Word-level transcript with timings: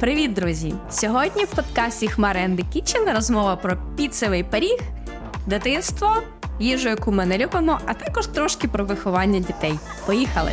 Привіт, 0.00 0.32
друзі! 0.32 0.74
Сьогодні 0.90 1.44
в 1.44 1.54
подкасті 1.54 2.06
the 2.06 2.64
Kitchen 2.74 3.14
розмова 3.14 3.56
про 3.56 3.76
піцевий 3.96 4.44
пиріг, 4.44 4.78
дитинство, 5.46 6.16
їжу, 6.60 6.88
яку 6.88 7.12
ми 7.12 7.26
не 7.26 7.38
любимо, 7.38 7.80
а 7.86 7.94
також 7.94 8.26
трошки 8.26 8.68
про 8.68 8.84
виховання 8.84 9.38
дітей. 9.38 9.78
Поїхали! 10.06 10.52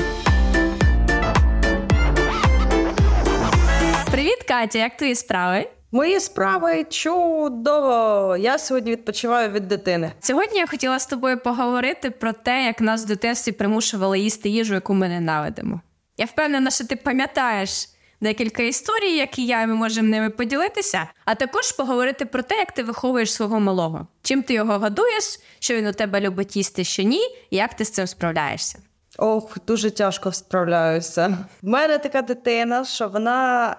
Привіт, 4.12 4.44
Катя! 4.48 4.80
Як 4.80 4.98
твої 4.98 5.16
справи? 5.16 5.70
Мої 5.92 6.20
справи 6.20 6.84
чудово! 6.84 8.38
Я 8.40 8.58
сьогодні 8.58 8.92
відпочиваю 8.92 9.50
від 9.50 9.68
дитини. 9.68 10.12
Сьогодні 10.20 10.60
я 10.60 10.68
хотіла 10.68 11.00
з 11.00 11.06
тобою 11.06 11.40
поговорити 11.40 12.12
про 12.12 12.34
те, 12.34 12.64
як 12.64 12.82
нас 12.82 13.04
в 13.04 13.08
дитинстві 13.08 13.52
примушували 13.52 14.20
їсти 14.20 14.50
їжу, 14.50 14.74
яку 14.74 14.94
ми 14.94 15.10
ненавидимо. 15.10 15.82
Я 16.18 16.26
впевнена, 16.26 16.72
що 16.72 16.88
ти 16.88 16.96
пам'ятаєш 16.96 17.90
декілька 18.24 18.64
історій, 18.64 19.16
які 19.16 19.46
я 19.46 19.62
і 19.62 19.68
ми 19.68 19.74
можемо 19.74 20.08
ними 20.08 20.30
поділитися, 20.30 21.08
а 21.26 21.36
також 21.36 21.72
поговорити 21.72 22.26
про 22.26 22.44
те, 22.44 22.56
як 22.56 22.72
ти 22.72 22.84
виховуєш 22.84 23.34
свого 23.34 23.60
малого, 23.60 24.08
чим 24.22 24.44
ти 24.44 24.54
його 24.54 24.80
годуєш, 24.80 25.40
що 25.60 25.76
він 25.76 25.88
у 25.88 25.94
тебе 25.94 26.22
любить 26.22 26.56
їсти, 26.56 26.84
що 26.84 27.04
ні, 27.04 27.22
і 27.50 27.56
як 27.56 27.74
ти 27.74 27.86
з 27.86 27.92
цим 27.92 28.08
справляєшся. 28.08 28.80
Ох, 29.18 29.58
дуже 29.68 29.92
тяжко 29.92 30.32
справляюся. 30.32 31.38
В 31.62 31.68
мене 31.68 31.98
така 31.98 32.22
дитина, 32.22 32.86
що 32.86 33.08
вона 33.08 33.70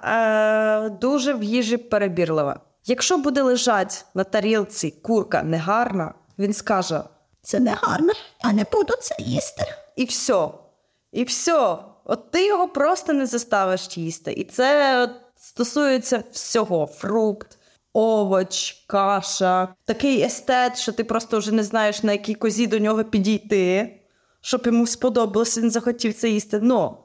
е, 0.84 0.90
дуже 0.90 1.34
в 1.34 1.42
їжі 1.42 1.76
перебірлива. 1.76 2.60
Якщо 2.86 3.18
буде 3.18 3.42
лежать 3.42 4.04
на 4.14 4.24
тарілці 4.24 4.90
курка 4.90 5.42
негарна, 5.42 6.14
він 6.38 6.52
скаже: 6.52 7.00
це 7.42 7.60
не 7.60 7.76
гарно, 7.80 8.12
я 8.44 8.52
не 8.52 8.64
буду 8.72 8.94
це 9.00 9.14
їсти. 9.18 9.64
І 9.96 10.04
все. 10.04 10.48
І 11.12 11.24
все. 11.24 11.76
От 12.04 12.30
ти 12.30 12.46
його 12.46 12.68
просто 12.68 13.12
не 13.12 13.26
заставиш 13.26 13.98
їсти. 13.98 14.32
І 14.32 14.44
це 14.44 15.08
стосується 15.36 16.24
всього: 16.32 16.86
фрукт, 16.86 17.58
овоч, 17.92 18.84
каша, 18.86 19.68
такий 19.84 20.22
естет, 20.22 20.78
що 20.78 20.92
ти 20.92 21.04
просто 21.04 21.38
вже 21.38 21.52
не 21.52 21.62
знаєш, 21.62 22.02
на 22.02 22.12
якій 22.12 22.34
козі 22.34 22.66
до 22.66 22.78
нього 22.78 23.04
підійти, 23.04 23.96
щоб 24.40 24.66
йому 24.66 24.86
сподобалось, 24.86 25.58
він 25.58 25.70
захотів 25.70 26.14
це 26.14 26.28
їсти. 26.28 26.58
Ну, 26.62 26.96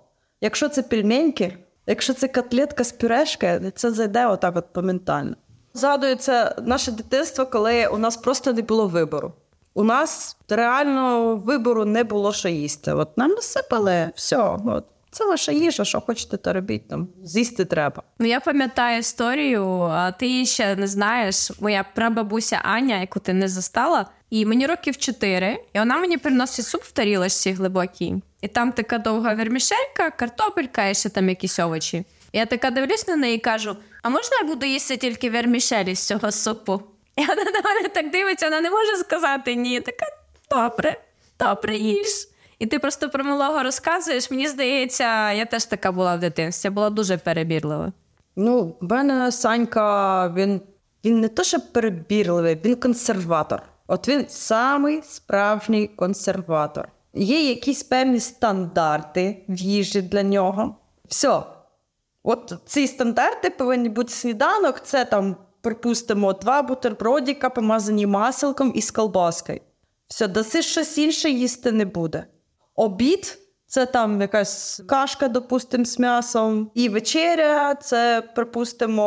якщо 0.42 0.70
це 0.70 0.84
пельменьки, 0.84 1.58
якщо 1.88 2.14
це 2.14 2.28
котлетка 2.28 2.84
з 2.84 2.92
пюрешки, 2.92 3.72
це 3.76 3.92
зайде 3.92 4.28
отак 4.28 4.58
от 4.58 4.66
моментально. 4.76 5.36
Згадується 5.74 6.56
наше 6.66 6.92
дитинство, 6.92 7.46
коли 7.46 7.88
у 7.88 7.98
нас 7.98 8.18
просто 8.18 8.54
не 8.54 8.62
було 8.62 8.88
вибору. 8.88 9.34
У 9.74 9.84
нас 9.84 10.38
реально 10.50 11.36
вибору 11.36 11.86
не 11.86 12.04
було 12.04 12.34
що 12.34 12.50
їсти. 12.50 12.94
От 12.94 13.18
нам 13.18 13.32
насипали 13.32 14.12
все. 14.16 14.58
От. 14.66 14.86
Це 15.12 15.26
ваша 15.26 15.52
їжа, 15.52 15.86
що 15.86 16.02
хочете, 16.02 16.38
то 16.38 16.54
робіть 16.54 16.88
там. 16.88 17.08
З'їсти 17.24 17.66
треба. 17.66 18.04
Ну 18.20 18.28
я 18.28 18.40
пам'ятаю 18.40 19.00
історію, 19.00 19.82
а 19.82 20.12
ти 20.12 20.28
її 20.28 20.46
ще 20.46 20.76
не 20.76 20.88
знаєш. 20.88 21.52
Моя 21.60 21.86
прабабуся 21.96 22.62
Аня, 22.64 23.00
яку 23.00 23.20
ти 23.20 23.34
не 23.34 23.48
застала, 23.48 24.06
і 24.30 24.46
мені 24.46 24.66
років 24.66 24.98
чотири, 24.98 25.64
і 25.74 25.80
вона 25.80 25.98
мені 25.98 26.18
приносить 26.18 26.66
суп 26.66 26.82
в 26.82 26.92
тарілочці 26.92 27.52
глибокій. 27.52 28.16
І 28.42 28.48
там 28.48 28.72
така 28.72 28.98
довга 28.98 29.34
вермішелька, 29.34 30.12
картопелька 30.12 30.88
і 30.88 30.96
ще 30.96 31.10
там 31.10 31.30
якісь 31.30 31.60
овочі. 31.60 32.06
Я 32.34 32.46
така 32.46 32.72
дивлюсь 32.72 33.08
на 33.08 33.16
неї 33.16 33.36
і 33.36 33.40
кажу: 33.40 33.76
а 34.04 34.10
можна 34.10 34.38
я 34.42 34.48
буду 34.48 34.66
їсти 34.66 34.98
тільки 34.98 35.30
вермішелі 35.30 35.96
з 35.96 36.08
цього 36.08 36.32
супу? 36.32 36.82
І 37.16 37.22
вона 37.22 37.44
на 37.44 37.62
мене 37.62 37.90
так 37.94 38.12
дивиться, 38.12 38.46
вона 38.46 38.62
не 38.62 38.70
може 38.70 38.98
сказати 38.98 39.56
ні. 39.56 39.82
Така 39.82 40.06
добре, 40.52 41.02
добре 41.40 41.78
їж. 41.78 42.08
І 42.60 42.66
ти 42.66 42.80
просто 42.80 43.10
про 43.10 43.24
малого 43.24 43.64
розказуєш. 43.64 44.32
Мені 44.32 44.48
здається, 44.48 45.32
я 45.32 45.46
теж 45.46 45.66
така 45.66 45.92
була 45.92 46.16
в 46.16 46.20
дитинстві, 46.20 46.68
я 46.68 46.72
була 46.72 46.90
дуже 46.90 47.18
перебірлива. 47.18 47.92
Ну, 48.36 48.76
в 48.82 48.92
мене 48.92 49.32
Санька, 49.32 50.28
він 50.36 50.62
він 51.06 51.20
не 51.20 51.28
то, 51.28 51.44
що 51.44 51.60
перебірливий, 51.60 52.60
він 52.66 52.76
консерватор. 52.76 53.62
От 53.88 54.08
він 54.08 54.26
самий 54.30 55.02
справжній 55.02 55.88
консерватор. 55.88 56.90
Є 57.14 57.50
якісь 57.50 57.84
певні 57.84 58.20
стандарти 58.20 59.44
в 59.50 59.56
їжі 59.56 60.02
для 60.02 60.24
нього. 60.24 60.76
Все. 61.08 61.42
От 62.24 62.54
ці 62.66 62.88
стандарти 62.88 63.50
повинні 63.50 63.90
бути 63.90 64.14
сніданок, 64.14 64.82
це 64.84 65.06
там 65.06 65.36
припустимо, 65.62 66.34
два 66.34 66.62
бутербродіка, 66.62 67.50
помазані 67.50 68.08
маселком 68.08 68.72
і 68.76 68.82
з 68.82 68.92
колбаскою. 68.92 69.60
Все, 70.08 70.28
даси 70.28 70.62
щось 70.62 70.98
інше 70.98 71.30
їсти 71.30 71.72
не 71.72 71.86
буде. 71.86 72.26
Обід 72.80 73.38
це 73.68 73.86
там 73.86 74.22
якась 74.22 74.82
кашка, 74.88 75.28
допустимо, 75.28 75.86
з 75.86 76.00
м'ясом. 76.00 76.72
І 76.74 76.90
вечеря 76.90 77.76
це, 77.76 78.24
припустимо, 78.36 79.04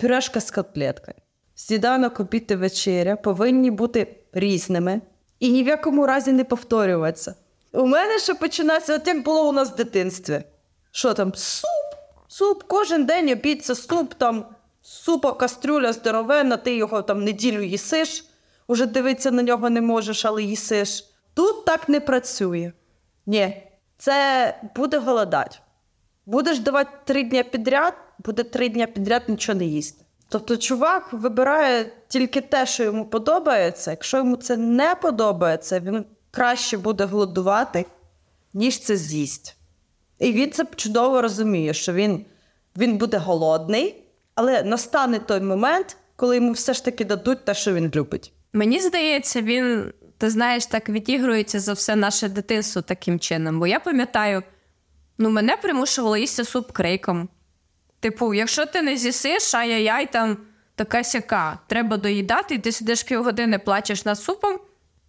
пюрешка 0.00 0.40
з 0.40 0.50
котлеткою. 0.50 1.14
Сніданок, 1.54 2.20
обід 2.20 2.46
і 2.50 2.54
вечеря 2.54 3.16
повинні 3.16 3.70
бути 3.70 4.16
різними 4.32 5.00
і 5.40 5.52
ні 5.52 5.62
в 5.62 5.66
якому 5.66 6.06
разі 6.06 6.32
не 6.32 6.44
повторюватися. 6.44 7.34
У 7.72 7.86
мене 7.86 8.18
ще 8.18 8.34
починається, 8.34 9.00
як 9.06 9.24
було 9.24 9.48
у 9.48 9.52
нас 9.52 9.70
в 9.70 9.76
дитинстві. 9.76 10.42
Що 10.90 11.14
там? 11.14 11.32
Суп, 11.34 11.68
суп, 12.28 12.62
кожен 12.62 13.04
день 13.04 13.30
обід 13.30 13.64
це 13.64 13.74
суп 13.74 14.14
там 14.14 14.44
супа 14.82 15.32
кастрюля 15.32 15.92
здоровенна, 15.92 16.56
ти 16.56 16.76
його 16.76 17.02
там 17.02 17.24
неділю 17.24 17.62
їсиш, 17.62 18.24
уже 18.66 18.86
дивитися 18.86 19.30
на 19.30 19.42
нього 19.42 19.70
не 19.70 19.80
можеш, 19.80 20.24
але 20.24 20.42
їсиш. 20.42 21.11
Тут 21.34 21.64
так 21.64 21.88
не 21.88 22.00
працює. 22.00 22.72
Ні, 23.26 23.62
це 23.98 24.60
буде 24.76 24.98
голодати. 24.98 25.58
Будеш 26.26 26.58
давати 26.58 26.90
три 27.04 27.22
дні 27.22 27.42
підряд, 27.42 27.94
буде 28.18 28.42
три 28.42 28.68
дні 28.68 28.86
підряд 28.86 29.22
нічого 29.28 29.58
не 29.58 29.64
їсти. 29.64 30.04
Тобто, 30.28 30.56
чувак 30.56 31.12
вибирає 31.12 31.92
тільки 32.08 32.40
те, 32.40 32.66
що 32.66 32.84
йому 32.84 33.06
подобається. 33.06 33.90
Якщо 33.90 34.16
йому 34.16 34.36
це 34.36 34.56
не 34.56 34.94
подобається, 34.94 35.80
він 35.80 36.04
краще 36.30 36.78
буде 36.78 37.04
голодувати, 37.04 37.86
ніж 38.54 38.80
це 38.80 38.96
з'їсть. 38.96 39.56
І 40.18 40.32
він 40.32 40.50
це 40.50 40.64
чудово 40.76 41.22
розуміє, 41.22 41.74
що 41.74 41.92
він, 41.92 42.24
він 42.76 42.98
буде 42.98 43.16
голодний. 43.16 44.04
Але 44.34 44.62
настане 44.62 45.18
той 45.18 45.40
момент, 45.40 45.96
коли 46.16 46.36
йому 46.36 46.52
все 46.52 46.74
ж 46.74 46.84
таки 46.84 47.04
дадуть 47.04 47.44
те, 47.44 47.54
що 47.54 47.74
він 47.74 47.92
любить. 47.94 48.32
Мені 48.52 48.80
здається, 48.80 49.42
він, 49.42 49.92
ти 50.22 50.30
знаєш, 50.30 50.66
так 50.66 50.88
відігрується 50.88 51.60
за 51.60 51.72
все 51.72 51.96
наше 51.96 52.28
дитинство 52.28 52.82
таким 52.82 53.18
чином. 53.18 53.58
Бо 53.58 53.66
я 53.66 53.80
пам'ятаю, 53.80 54.42
ну 55.18 55.30
мене 55.30 55.56
примушувало 55.56 56.16
їсти 56.16 56.44
суп 56.44 56.72
крейком. 56.72 57.28
Типу, 58.00 58.34
якщо 58.34 58.66
ти 58.66 58.82
не 58.82 58.96
з'їсиш, 58.96 59.54
ай-яй-яй, 59.54 60.12
там 60.12 60.36
така 60.74 61.04
сяка, 61.04 61.58
треба 61.66 61.96
доїдати, 61.96 62.54
і 62.54 62.58
ти 62.58 62.72
сидиш 62.72 63.02
півгодини, 63.02 63.58
плачеш 63.58 64.04
над 64.04 64.18
супом, 64.18 64.58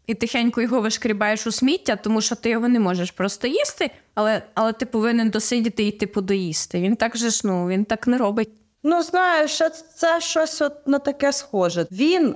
і 0.07 0.13
тихенько 0.13 0.61
його 0.61 0.81
вишкрібаєш 0.81 1.47
у 1.47 1.51
сміття, 1.51 1.95
тому 1.95 2.21
що 2.21 2.35
ти 2.35 2.49
його 2.49 2.67
не 2.67 2.79
можеш 2.79 3.11
просто 3.11 3.47
їсти, 3.47 3.91
але 4.15 4.41
але 4.53 4.73
ти 4.73 4.85
повинен 4.85 5.29
досидіти 5.29 5.83
і 5.83 5.91
типу 5.91 6.21
доїсти. 6.21 6.81
Він 6.81 6.95
так 6.95 7.17
же 7.17 7.29
ж 7.29 7.41
ну, 7.43 7.67
він 7.67 7.85
так 7.85 8.07
не 8.07 8.17
робить. 8.17 8.49
Ну, 8.83 9.03
знаєш, 9.03 9.61
це 9.95 10.21
щось 10.21 10.61
от 10.61 10.87
на 10.87 10.99
таке 10.99 11.33
схоже. 11.33 11.87
Він 11.91 12.35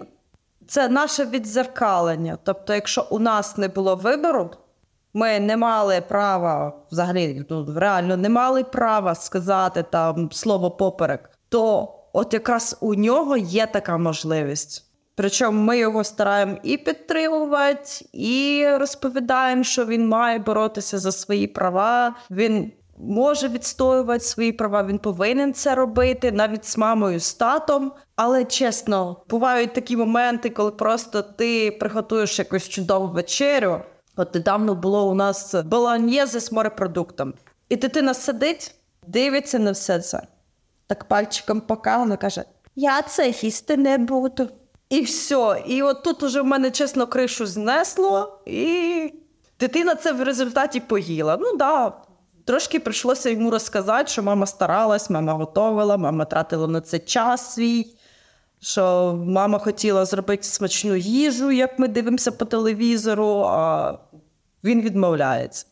це 0.67 0.89
наше 0.89 1.25
відзеркалення. 1.25 2.37
Тобто, 2.43 2.73
якщо 2.73 3.07
у 3.09 3.19
нас 3.19 3.57
не 3.57 3.67
було 3.67 3.95
вибору, 3.95 4.51
ми 5.13 5.39
не 5.39 5.57
мали 5.57 6.01
права 6.01 6.73
взагалі, 6.91 7.45
ну, 7.49 7.73
реально 7.75 8.17
не 8.17 8.29
мали 8.29 8.63
права 8.63 9.15
сказати 9.15 9.85
там 9.91 10.31
слово 10.31 10.71
поперек, 10.71 11.29
то 11.49 11.93
от 12.13 12.33
якраз 12.33 12.77
у 12.81 12.95
нього 12.95 13.37
є 13.37 13.65
така 13.65 13.97
можливість. 13.97 14.83
Причому 15.15 15.61
ми 15.61 15.77
його 15.77 16.03
стараємо 16.03 16.57
і 16.63 16.77
підтримувати, 16.77 18.05
і 18.13 18.67
розповідаємо, 18.79 19.63
що 19.63 19.85
він 19.85 20.07
має 20.07 20.39
боротися 20.39 20.97
за 20.97 21.11
свої 21.11 21.47
права. 21.47 22.15
Він 22.31 22.71
може 22.97 23.47
відстоювати 23.47 24.23
свої 24.23 24.51
права, 24.51 24.83
він 24.83 24.99
повинен 24.99 25.53
це 25.53 25.75
робити 25.75 26.31
навіть 26.31 26.65
з 26.65 26.77
мамою, 26.77 27.19
з 27.19 27.33
татом. 27.33 27.91
Але 28.15 28.45
чесно, 28.45 29.23
бувають 29.29 29.73
такі 29.73 29.97
моменти, 29.97 30.49
коли 30.49 30.71
просто 30.71 31.21
ти 31.21 31.71
приготуєш 31.71 32.39
якусь 32.39 32.69
чудову 32.69 33.07
вечерю. 33.07 33.81
От 34.15 34.35
недавно 34.35 34.75
було 34.75 35.09
у 35.09 35.13
нас 35.13 35.55
болоньєзе 35.55 36.39
з 36.39 36.51
морепродуктом. 36.51 37.33
І 37.69 37.75
дитина 37.75 38.13
сидить, 38.13 38.75
дивиться 39.07 39.59
на 39.59 39.71
все 39.71 39.99
це. 39.99 40.21
Так 40.87 41.05
пальчиком 41.05 41.61
покала, 41.61 42.17
каже: 42.17 42.43
Я 42.75 43.01
це 43.01 43.29
їсти 43.29 43.77
не 43.77 43.97
буду. 43.97 44.49
І 44.89 45.01
все. 45.01 45.63
І 45.67 45.81
от 45.81 46.03
тут 46.03 46.23
уже 46.23 46.41
в 46.41 46.45
мене 46.45 46.71
чесно 46.71 47.07
кришу 47.07 47.45
знесло, 47.45 48.39
і 48.45 49.13
дитина 49.59 49.95
це 49.95 50.13
в 50.13 50.23
результаті 50.23 50.79
поїла. 50.79 51.37
Ну 51.41 51.57
да, 51.57 51.93
Трошки 52.47 52.79
прийшлося 52.79 53.29
йому 53.29 53.51
розказати, 53.51 54.07
що 54.07 54.23
мама 54.23 54.45
старалась, 54.45 55.09
мама 55.09 55.33
готувала, 55.33 55.97
мама 55.97 56.25
тратила 56.25 56.67
на 56.67 56.81
це 56.81 56.99
час 56.99 57.53
свій, 57.53 57.87
що 58.61 59.15
мама 59.25 59.59
хотіла 59.59 60.05
зробити 60.05 60.43
смачну 60.43 60.95
їжу, 60.95 61.51
як 61.51 61.79
ми 61.79 61.87
дивимося 61.87 62.31
по 62.31 62.45
телевізору, 62.45 63.45
а 63.47 63.93
він 64.63 64.81
відмовляється. 64.81 65.65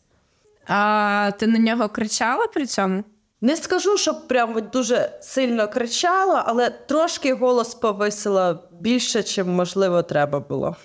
А 0.66 1.30
ти 1.38 1.46
на 1.46 1.58
нього 1.58 1.88
кричала 1.88 2.46
при 2.46 2.66
цьому? 2.66 3.04
Не 3.40 3.56
скажу, 3.56 3.96
щоб 3.96 4.28
прямо 4.28 4.60
дуже 4.60 5.10
сильно 5.20 5.68
кричала, 5.68 6.44
але 6.46 6.70
трошки 6.70 7.34
голос 7.34 7.74
повисила 7.74 8.58
більше, 8.80 9.22
чим 9.22 9.48
можливо 9.48 10.02
треба 10.02 10.40
було. 10.40 10.76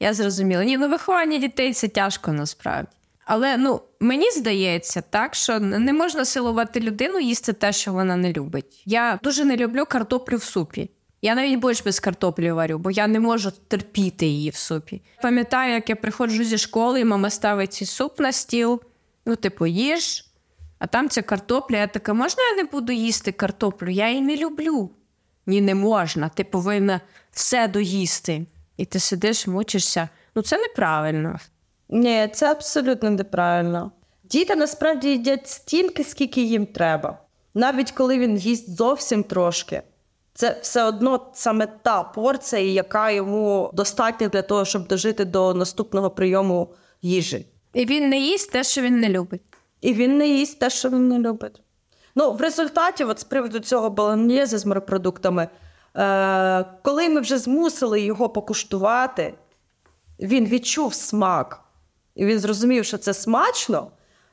Я 0.00 0.14
зрозуміла. 0.14 0.64
Ні, 0.64 0.78
ну 0.78 0.88
виховання 0.88 1.38
дітей 1.38 1.72
це 1.72 1.88
тяжко 1.88 2.32
насправді. 2.32 2.88
Але 3.24 3.56
ну 3.56 3.80
мені 4.00 4.30
здається, 4.30 5.00
так 5.00 5.34
що 5.34 5.60
не 5.60 5.92
можна 5.92 6.24
силувати 6.24 6.80
людину 6.80 7.20
їсти 7.20 7.52
те, 7.52 7.72
що 7.72 7.92
вона 7.92 8.16
не 8.16 8.32
любить. 8.32 8.82
Я 8.86 9.18
дуже 9.22 9.44
не 9.44 9.56
люблю 9.56 9.84
картоплю 9.88 10.36
в 10.36 10.42
супі. 10.42 10.90
Я 11.22 11.34
навіть 11.34 11.58
борщ 11.58 11.84
без 11.84 12.00
картоплі 12.00 12.52
варю, 12.52 12.78
бо 12.78 12.90
я 12.90 13.06
не 13.06 13.20
можу 13.20 13.52
терпіти 13.68 14.26
її 14.26 14.50
в 14.50 14.56
супі. 14.56 15.02
Пам'ятаю, 15.22 15.72
як 15.74 15.88
я 15.88 15.96
приходжу 15.96 16.44
зі 16.44 16.58
школи, 16.58 17.00
і 17.00 17.04
мама 17.04 17.30
ставить 17.30 17.72
цей 17.72 17.86
суп 17.86 18.20
на 18.20 18.32
стіл. 18.32 18.82
Ну, 19.26 19.36
типу, 19.36 19.66
їж, 19.66 20.24
а 20.78 20.86
там 20.86 21.08
ця 21.08 21.22
картопля. 21.22 21.76
Я 21.76 21.86
така, 21.86 22.14
можна 22.14 22.42
я 22.42 22.62
не 22.62 22.64
буду 22.64 22.92
їсти 22.92 23.32
картоплю? 23.32 23.90
Я 23.90 24.08
її 24.08 24.22
не 24.22 24.36
люблю. 24.36 24.90
Ні, 25.46 25.60
не 25.60 25.74
можна. 25.74 26.28
Ти 26.28 26.44
повинна 26.44 27.00
все 27.30 27.68
доїсти. 27.68 28.46
І 28.76 28.84
ти 28.84 29.00
сидиш, 29.00 29.46
мучишся. 29.46 30.08
Ну, 30.34 30.42
це 30.42 30.58
неправильно. 30.58 31.38
Ні, 31.94 32.28
це 32.32 32.50
абсолютно 32.50 33.10
неправильно. 33.10 33.90
Діти 34.24 34.56
насправді 34.56 35.08
їдять 35.08 35.48
стільки, 35.48 36.04
скільки 36.04 36.42
їм 36.42 36.66
треба. 36.66 37.18
Навіть 37.54 37.90
коли 37.90 38.18
він 38.18 38.36
їсть 38.36 38.76
зовсім 38.76 39.22
трошки. 39.22 39.82
Це 40.34 40.58
все 40.62 40.84
одно 40.84 41.30
саме 41.34 41.66
та 41.66 42.02
порція, 42.02 42.62
яка 42.62 43.10
йому 43.10 43.70
достатня 43.74 44.28
для 44.28 44.42
того, 44.42 44.64
щоб 44.64 44.86
дожити 44.86 45.24
до 45.24 45.54
наступного 45.54 46.10
прийому 46.10 46.74
їжі. 47.02 47.46
І 47.74 47.84
він 47.84 48.08
не 48.08 48.18
їсть 48.18 48.52
те, 48.52 48.64
що 48.64 48.82
він 48.82 49.00
не 49.00 49.08
любить. 49.08 49.42
І 49.80 49.94
він 49.94 50.18
не 50.18 50.28
їсть 50.28 50.58
те, 50.58 50.70
що 50.70 50.88
він 50.88 51.08
не 51.08 51.18
любить. 51.18 51.62
Ну, 52.14 52.32
в 52.32 52.40
результаті, 52.40 53.04
от 53.04 53.20
з 53.20 53.24
приводу 53.24 53.58
цього 53.58 53.90
баланьєзи 53.90 54.58
з 54.58 54.66
морепродуктами, 54.66 55.48
е- 55.96 56.64
коли 56.82 57.08
ми 57.08 57.20
вже 57.20 57.38
змусили 57.38 58.00
його 58.00 58.28
покуштувати, 58.28 59.34
він 60.20 60.46
відчув 60.46 60.94
смак, 60.94 61.63
і 62.14 62.26
він 62.26 62.38
зрозумів, 62.38 62.84
що 62.84 62.98
це 62.98 63.14
смачно, 63.14 63.90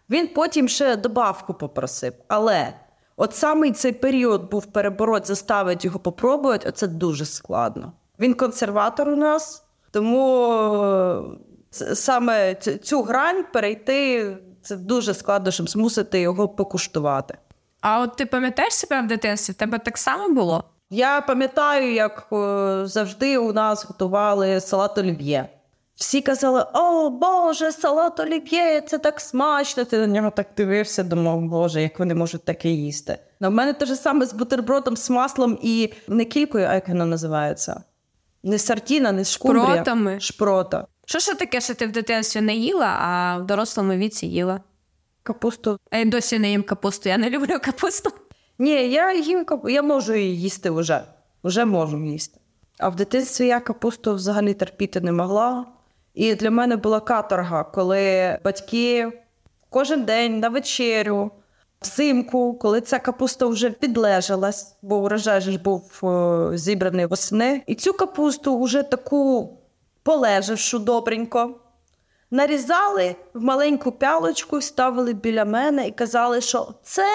він 0.10 0.28
потім 0.28 0.68
ще 0.68 0.96
добавку 0.96 1.54
попросив. 1.54 2.14
Але 2.28 2.74
от 3.16 3.36
саме 3.36 3.72
цей 3.72 3.92
період 3.92 4.50
був 4.52 4.66
перебороть, 4.66 5.28
заставити 5.28 5.88
його 5.88 6.00
попробувати, 6.00 6.70
оце 6.70 6.88
дуже 6.88 7.26
складно. 7.26 7.94
Він 8.20 8.34
консерватор 8.34 9.10
у 9.10 9.16
нас, 9.16 9.64
тому 9.92 10.54
е, 11.72 11.96
саме 11.96 12.56
цю 12.56 13.02
грань 13.02 13.46
перейти 13.54 14.38
це 14.62 14.76
дуже 14.76 15.14
складно, 15.14 15.52
щоб 15.52 15.70
змусити 15.70 16.20
його 16.20 16.50
покуштувати. 16.50 17.38
А 17.82 18.02
от 18.02 18.16
ти 18.16 18.26
пам'ятаєш 18.26 18.74
себе 18.74 19.02
в 19.02 19.08
дитинстві? 19.08 19.54
В 19.54 19.56
тебе 19.56 19.80
так 19.80 19.98
само 19.98 20.34
було? 20.34 20.64
Я 20.90 21.22
пам'ятаю, 21.22 21.94
як 21.94 22.28
е, 22.34 22.82
завжди 22.86 23.38
у 23.38 23.54
нас 23.54 23.86
готували 23.86 24.60
салат 24.60 24.98
олів'є. 24.98 25.50
Всі 25.96 26.22
казали: 26.22 26.66
О, 26.74 27.10
Боже, 27.10 27.72
салат 27.72 28.20
олів'є, 28.20 28.82
це 28.82 28.98
так 28.98 29.20
смачно. 29.20 29.86
Ти 29.86 29.98
на 29.98 30.08
нього 30.08 30.32
так 30.32 30.48
дивився, 30.58 31.04
думав, 31.04 31.42
Боже, 31.42 31.82
як 31.82 32.00
вони 32.00 32.16
можуть 32.16 32.46
таке 32.46 32.70
їсти. 32.70 33.20
У 33.42 33.50
мене 33.50 33.74
те 33.74 33.86
ж 33.86 33.96
саме 33.96 34.26
з 34.26 34.34
бутербродом, 34.34 34.98
з 34.98 35.10
маслом 35.10 35.58
і 35.62 35.94
не 36.08 36.26
кількою, 36.26 36.66
а 36.70 36.74
як 36.74 36.88
воно 36.88 37.06
називається? 37.06 37.84
Не 38.44 38.60
сардіна, 38.60 39.12
не 39.12 39.24
шкумбрія. 39.24 39.66
Шпротами. 39.66 40.20
Шпрота. 40.20 40.88
Що 41.06 41.20
ж 41.20 41.34
таке, 41.34 41.62
що 41.62 41.76
ти 41.76 41.88
в 41.88 41.92
дитинстві 41.92 42.42
не 42.42 42.56
їла, 42.56 42.86
а 42.86 43.38
в 43.38 43.46
дорослому 43.46 43.94
віці 43.94 44.28
їла? 44.28 44.62
Капусту. 45.24 45.78
А 45.92 45.98
я 45.98 46.06
досі 46.06 46.40
не 46.40 46.50
їм 46.50 46.64
капусту, 46.64 47.10
я 47.10 47.18
не 47.18 47.30
люблю 47.30 47.58
капусту. 47.62 48.10
Ні, 48.60 48.72
я 48.72 49.14
їм 49.14 49.46
капусту, 49.46 49.70
я 49.70 49.82
можу 49.82 50.14
її 50.14 50.42
їсти 50.42 50.70
вже. 50.70 51.04
Вже 51.44 51.66
можу 51.66 52.06
їсти. 52.06 52.40
А 52.78 52.90
в 52.90 52.96
дитинстві 52.96 53.48
я 53.48 53.60
капусту 53.60 54.16
взагалі 54.16 54.54
терпіти 54.54 55.02
не 55.02 55.12
могла. 55.12 55.66
І 56.14 56.36
для 56.36 56.52
мене 56.52 56.76
була 56.76 57.00
каторга, 57.00 57.64
коли 57.64 58.38
батьки 58.44 59.12
кожен 59.70 60.06
день 60.06 60.40
на 60.40 60.50
вечерю, 60.50 61.32
взимку, 61.82 62.54
коли 62.54 62.82
ця 62.82 63.00
капуста 63.00 63.46
вже 63.46 63.70
підлежалась, 63.70 64.78
бо 64.82 64.98
урожай 64.98 65.42
ж 65.42 65.60
був 65.60 66.00
о, 66.02 66.52
зібраний 66.58 67.06
восени. 67.06 67.64
І 67.68 67.76
цю 67.76 67.94
капусту 67.94 68.62
вже 68.62 68.84
таку 68.84 69.58
полежавшу 70.04 70.80
добренько. 70.80 71.60
Нарізали 72.32 73.16
в 73.34 73.44
маленьку 73.44 73.92
пялочку, 73.92 74.62
ставили 74.62 75.14
біля 75.14 75.46
мене 75.46 75.88
і 75.88 75.92
казали, 75.92 76.42
що 76.42 76.74
це 76.84 77.08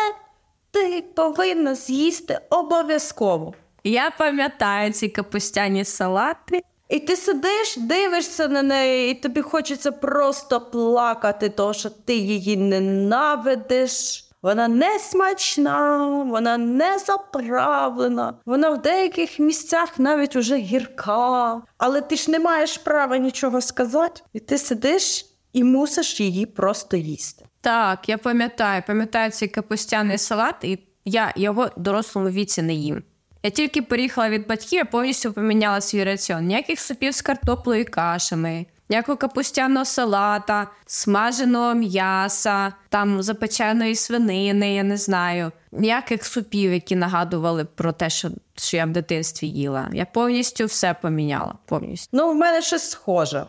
ти 0.71 1.05
повинна 1.15 1.75
з'їсти 1.75 2.39
обов'язково. 2.51 3.55
Я 3.85 4.11
пам'ятаю 4.19 4.93
ці 4.93 5.09
капустяні 5.09 5.85
салати. 5.85 6.63
І 6.89 7.01
ти 7.01 7.17
сидиш, 7.17 7.77
дивишся 7.77 8.49
на 8.49 8.63
неї, 8.63 9.11
і 9.11 9.15
тобі 9.15 9.43
хочеться 9.43 9.93
просто 9.93 10.61
плакати, 10.61 11.49
тому 11.49 11.75
що 11.75 11.91
ти 11.91 12.15
її 12.15 12.57
ненавидиш. 12.57 14.23
Вона 14.43 14.69
не 14.69 14.99
смачна, 14.99 16.07
вона 16.27 16.59
не 16.59 16.99
заправлена, 16.99 18.35
вона 18.45 18.71
в 18.71 18.83
деяких 18.83 19.39
місцях 19.39 19.99
навіть 19.99 20.37
уже 20.37 20.57
гірка. 20.57 21.63
Але 21.79 22.01
ти 22.01 22.17
ж 22.17 22.31
не 22.31 22.39
маєш 22.39 22.79
права 22.79 23.17
нічого 23.17 23.61
сказати, 23.61 24.23
і 24.33 24.41
ти 24.41 24.59
сидиш 24.59 25.27
і 25.53 25.65
мусиш 25.65 26.21
її 26.21 26.47
просто 26.47 26.97
їсти. 26.97 27.45
Так, 27.61 28.09
я 28.09 28.19
пам'ятаю, 28.19 28.83
пам'ятаю 28.87 29.31
цей 29.31 29.49
капустяний 29.49 30.19
салат, 30.19 30.55
і 30.63 30.79
я 31.05 31.33
його 31.37 31.71
дорослому 31.77 32.29
віці 32.29 32.63
не 32.63 32.75
їм. 32.75 33.03
Я 33.47 33.51
тільки 33.51 33.83
переїхала 33.83 34.29
від 34.29 34.47
батьків, 34.47 34.79
я 34.79 34.85
повністю 34.85 35.33
поміняла 35.33 35.81
свій 35.81 36.05
раціон. 36.05 36.47
Ніяких 36.47 36.81
супів 36.81 37.15
з 37.15 37.23
картоплею 37.23 37.83
і 37.83 37.85
кашами, 37.85 38.67
ніякого 38.89 39.19
капустяного 39.19 39.85
салата, 39.85 40.67
смаженого 40.87 41.75
м'яса, 41.75 42.73
там 42.89 43.23
запеченої 43.23 43.95
свинини, 43.95 44.75
я 44.75 44.83
не 44.83 44.97
знаю. 44.97 45.53
Ніяких 45.73 46.27
супів, 46.27 46.73
які 46.73 46.97
нагадували 46.97 47.65
про 47.65 47.93
те, 47.93 48.11
що, 48.11 48.29
що 48.57 48.77
я 48.77 48.85
в 48.85 48.91
дитинстві 48.91 49.49
їла. 49.49 49.89
Я 49.93 50.05
повністю 50.05 50.65
все 50.67 50.95
поміняла. 51.03 51.55
Повністю. 51.67 52.09
Ну, 52.13 52.31
в 52.31 52.35
мене 52.35 52.63
щось 52.63 52.91
схоже. 52.91 53.47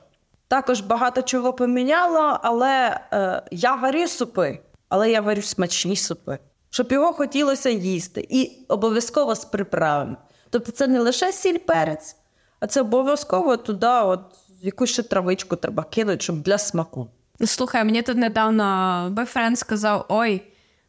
Також 0.47 0.81
багато 0.81 1.21
чого 1.21 1.53
поміняла, 1.53 2.39
але 2.43 2.99
е, 3.13 3.43
я 3.51 3.75
варю 3.75 4.07
супи, 4.07 4.59
але 4.89 5.11
я 5.11 5.21
варю 5.21 5.41
смачні 5.41 5.95
супи 5.95 6.39
щоб 6.69 6.91
його 6.91 7.13
хотілося 7.13 7.69
їсти, 7.69 8.27
і 8.29 8.65
обов'язково 8.67 9.35
з 9.35 9.45
приправами. 9.45 10.17
Тобто 10.49 10.71
це 10.71 10.87
не 10.87 10.99
лише 10.99 11.31
сіль 11.31 11.57
перець, 11.57 12.15
а 12.59 12.67
це 12.67 12.81
обов'язково 12.81 13.57
туди 13.57 13.87
от 13.87 14.21
якусь 14.61 14.89
ще 14.89 15.03
травичку 15.03 15.55
треба 15.55 15.83
кинути, 15.83 16.19
щоб 16.19 16.41
для 16.41 16.57
смаку. 16.57 17.07
Слухай, 17.45 17.83
мені 17.83 18.01
тут 18.01 18.17
недавно 18.17 19.07
бойфренд 19.11 19.59
сказав: 19.59 20.05
ой, 20.09 20.41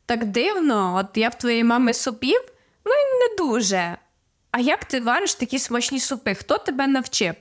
так 0.07 0.25
дивно, 0.25 0.97
от 0.97 1.17
я 1.17 1.29
в 1.29 1.35
твоїй 1.35 1.65
мами 1.65 1.95
супів, 1.95 2.41
ну 2.85 2.93
і 2.93 3.19
не 3.19 3.37
дуже. 3.37 3.97
А 4.51 4.61
як 4.61 4.85
ти 4.85 5.01
вариш 5.01 5.35
такі 5.35 5.59
смачні 5.59 6.01
супи? 6.01 6.35
Хто 6.35 6.59
тебе 6.59 6.87
навчив? 6.87 7.35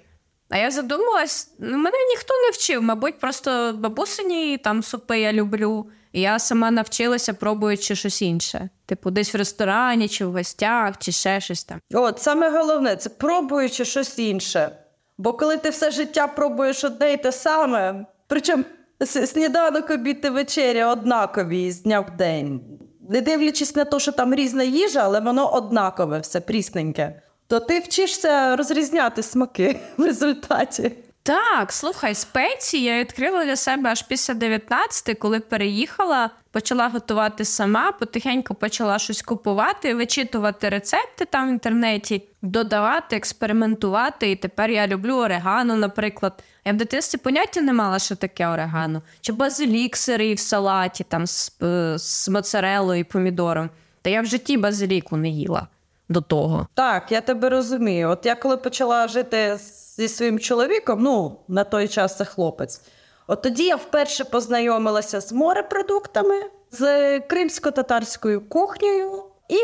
А 0.49 0.57
я 0.57 0.71
задумалась, 0.71 1.51
ну, 1.59 1.77
мене 1.77 1.97
ніхто 2.09 2.33
не 2.33 2.49
вчив, 2.51 2.83
мабуть, 2.83 3.19
просто 3.19 3.73
бабусині 3.73 4.57
там 4.57 4.83
супи 4.83 5.19
я 5.19 5.33
люблю. 5.33 5.89
Я 6.17 6.39
сама 6.39 6.71
навчилася, 6.71 7.33
пробуючи 7.33 7.95
щось 7.95 8.21
інше. 8.21 8.69
Типу, 8.85 9.11
десь 9.11 9.33
в 9.33 9.37
ресторані, 9.37 10.07
чи 10.07 10.25
в 10.25 10.31
гостях, 10.31 10.97
чи 10.97 11.11
ще 11.11 11.41
щось 11.41 11.63
там. 11.63 11.79
От 11.93 12.19
саме 12.21 12.49
головне 12.49 12.95
це 12.95 13.09
пробуючи 13.09 13.85
щось 13.85 14.19
інше. 14.19 14.71
Бо 15.17 15.33
коли 15.33 15.57
ти 15.57 15.69
все 15.69 15.91
життя 15.91 16.27
пробуєш 16.27 16.83
одне 16.83 17.13
і 17.13 17.17
те 17.17 17.31
саме, 17.31 18.05
причому 18.27 18.63
сніданок 19.05 19.89
обід 19.89 20.21
і 20.23 20.29
вечеря 20.29 20.91
однакові 20.91 21.71
з 21.71 21.81
дня 21.81 21.99
в 21.99 22.17
день, 22.17 22.61
не 23.09 23.21
дивлячись 23.21 23.75
на 23.75 23.85
те, 23.85 23.99
що 23.99 24.11
там 24.11 24.35
різна 24.35 24.63
їжа, 24.63 25.01
але 25.03 25.19
воно 25.19 25.53
однакове, 25.53 26.19
все 26.19 26.41
прісненьке, 26.41 27.21
то 27.47 27.59
ти 27.59 27.79
вчишся 27.79 28.55
розрізняти 28.55 29.23
смаки 29.23 29.79
в 29.97 30.03
результаті. 30.03 30.91
Так, 31.27 31.71
слухай, 31.71 32.15
спеції 32.15 32.83
я 32.83 32.99
відкрила 32.99 33.45
для 33.45 33.55
себе 33.55 33.89
аж 33.89 34.01
після 34.01 34.33
19, 34.33 35.19
коли 35.19 35.39
переїхала, 35.39 36.29
почала 36.51 36.87
готувати 36.87 37.45
сама, 37.45 37.91
потихеньку 37.91 38.53
почала 38.53 38.99
щось 38.99 39.21
купувати, 39.21 39.95
вичитувати 39.95 40.69
рецепти 40.69 41.25
там 41.25 41.47
в 41.47 41.51
інтернеті, 41.51 42.23
додавати, 42.41 43.15
експериментувати. 43.15 44.31
І 44.31 44.35
тепер 44.35 44.69
я 44.69 44.87
люблю 44.87 45.15
орегано, 45.15 45.75
наприклад. 45.75 46.43
Я 46.65 46.73
в 46.73 46.75
дитинстві 46.75 47.17
поняття 47.17 47.61
не 47.61 47.73
мала, 47.73 47.99
що 47.99 48.15
таке 48.15 48.47
орегано. 48.47 49.01
Чи 49.21 49.33
базилік 49.33 49.97
сирий 49.97 50.33
в 50.33 50.39
салаті 50.39 51.03
там 51.03 51.27
з, 51.27 51.51
з 51.95 52.29
моцарелою 52.29 52.99
і 52.99 53.03
помідором. 53.03 53.69
Та 54.01 54.09
я 54.09 54.21
в 54.21 54.25
житті 54.25 54.57
базиліку 54.57 55.17
не 55.17 55.29
їла 55.29 55.67
до 56.09 56.21
того. 56.21 56.67
Так, 56.73 57.11
я 57.11 57.21
тебе 57.21 57.49
розумію. 57.49 58.09
От 58.09 58.25
я 58.25 58.35
коли 58.35 58.57
почала 58.57 59.07
жити 59.07 59.59
зі 59.97 60.07
своїм 60.07 60.39
чоловіком, 60.39 61.03
ну 61.03 61.39
на 61.47 61.63
той 61.63 61.87
час 61.87 62.17
це 62.17 62.25
хлопець. 62.25 62.81
От 63.27 63.41
тоді 63.41 63.63
я 63.63 63.75
вперше 63.75 64.23
познайомилася 64.23 65.21
з 65.21 65.31
морепродуктами, 65.31 66.35
з 66.71 67.19
кримсько-татарською 67.19 68.49
кухнею 68.49 69.23
і 69.49 69.57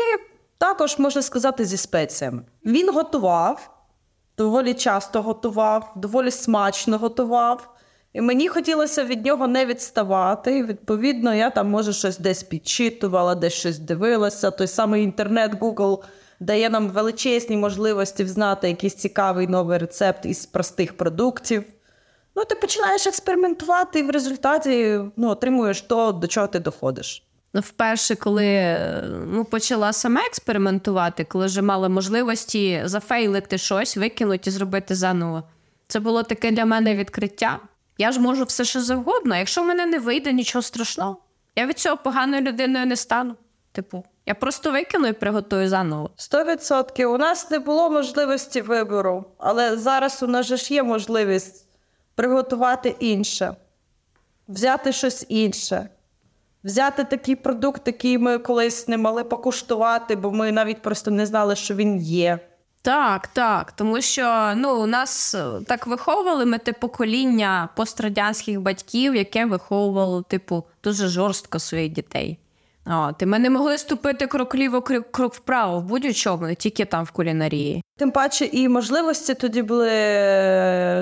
також, 0.58 0.98
можна 0.98 1.22
сказати, 1.22 1.64
зі 1.64 1.76
спеціями. 1.76 2.42
Він 2.66 2.92
готував, 2.92 3.70
доволі 4.38 4.74
часто 4.74 5.22
готував, 5.22 5.92
доволі 5.96 6.30
смачно 6.30 6.98
готував. 6.98 7.70
І 8.12 8.20
мені 8.20 8.48
хотілося 8.48 9.04
від 9.04 9.26
нього 9.26 9.46
не 9.46 9.66
відставати. 9.66 10.58
І, 10.58 10.62
відповідно, 10.62 11.34
я 11.34 11.50
там, 11.50 11.70
може, 11.70 11.92
щось 11.92 12.18
десь 12.18 12.42
підчитувала, 12.42 13.34
десь 13.34 13.52
щось 13.52 13.78
дивилася. 13.78 14.50
Той 14.50 14.66
самий 14.66 15.04
інтернет, 15.04 15.52
Google 15.60 16.02
дає 16.44 16.70
нам 16.70 16.88
величезні 16.88 17.56
можливості 17.56 18.24
взнати 18.24 18.68
якийсь 18.68 18.94
цікавий 18.94 19.46
новий 19.46 19.78
рецепт 19.78 20.26
із 20.26 20.46
простих 20.46 20.96
продуктів. 20.96 21.64
Ну, 22.36 22.44
ти 22.44 22.54
починаєш 22.54 23.06
експериментувати, 23.06 23.98
і 23.98 24.02
в 24.02 24.10
результаті 24.10 25.00
ну, 25.16 25.28
отримуєш 25.28 25.82
то, 25.82 26.12
до 26.12 26.26
чого 26.26 26.46
ти 26.46 26.58
доходиш. 26.58 27.22
Ну, 27.54 27.60
вперше, 27.60 28.14
коли 28.14 28.78
ну, 29.26 29.44
почала 29.44 29.92
сама 29.92 30.20
експериментувати, 30.20 31.24
коли 31.24 31.46
вже 31.46 31.62
мала 31.62 31.88
можливості 31.88 32.82
зафейлити 32.84 33.58
щось, 33.58 33.96
викинути 33.96 34.50
і 34.50 34.52
зробити 34.52 34.94
заново. 34.94 35.42
Це 35.88 36.00
було 36.00 36.22
таке 36.22 36.50
для 36.50 36.64
мене 36.64 36.96
відкриття. 36.96 37.60
Я 37.98 38.12
ж 38.12 38.20
можу 38.20 38.44
все 38.44 38.64
що 38.64 38.80
завгодно. 38.80 39.36
Якщо 39.36 39.62
в 39.62 39.66
мене 39.66 39.86
не 39.86 39.98
вийде 39.98 40.32
нічого 40.32 40.62
страшного, 40.62 41.16
я 41.56 41.66
від 41.66 41.78
цього 41.78 41.96
поганою 41.96 42.42
людиною 42.42 42.86
не 42.86 42.96
стану. 42.96 43.34
Типу, 43.72 44.04
я 44.26 44.34
просто 44.34 44.72
викину 44.72 45.06
і 45.06 45.12
приготую 45.12 45.68
заново. 45.68 46.10
Сто 46.16 46.44
відсотків. 46.44 47.12
У 47.12 47.18
нас 47.18 47.50
не 47.50 47.58
було 47.58 47.90
можливості 47.90 48.60
вибору, 48.60 49.24
але 49.38 49.76
зараз 49.76 50.22
у 50.22 50.26
нас 50.26 50.46
же 50.46 50.56
ж 50.56 50.74
є 50.74 50.82
можливість 50.82 51.66
приготувати 52.14 52.96
інше, 53.00 53.56
взяти 54.48 54.92
щось 54.92 55.26
інше, 55.28 55.88
взяти 56.64 57.04
такий 57.04 57.36
продукт, 57.36 57.82
який 57.86 58.18
ми 58.18 58.38
колись 58.38 58.88
не 58.88 58.98
могли 58.98 59.24
покуштувати, 59.24 60.16
бо 60.16 60.30
ми 60.30 60.52
навіть 60.52 60.82
просто 60.82 61.10
не 61.10 61.26
знали, 61.26 61.56
що 61.56 61.74
він 61.74 61.96
є. 62.02 62.38
Так, 62.82 63.26
так. 63.26 63.72
Тому 63.72 64.00
що 64.00 64.52
ну, 64.56 64.82
у 64.82 64.86
нас 64.86 65.34
е, 65.34 65.44
так 65.66 65.86
виховували 65.86 66.44
ми 66.44 66.58
те 66.58 66.72
покоління 66.72 67.68
пострадянських 67.76 68.60
батьків, 68.60 69.14
яке 69.14 69.46
виховувало, 69.46 70.22
типу, 70.22 70.64
дуже 70.82 71.08
жорстко 71.08 71.58
своїх 71.58 71.92
дітей. 71.92 72.38
От, 72.86 73.22
і 73.22 73.26
ми 73.26 73.38
не 73.38 73.50
могли 73.50 73.78
ступити 73.78 74.26
крок 74.26 74.54
ліво, 74.54 74.82
крок, 74.82 75.34
вправо 75.34 75.78
в 75.78 75.84
будь-чому, 75.84 76.46
не 76.46 76.54
тільки 76.54 76.84
там 76.84 77.04
в 77.04 77.10
кулінарії. 77.10 77.82
Тим 77.98 78.10
паче, 78.10 78.44
і 78.44 78.68
можливості 78.68 79.34
тоді 79.34 79.62
були, 79.62 79.90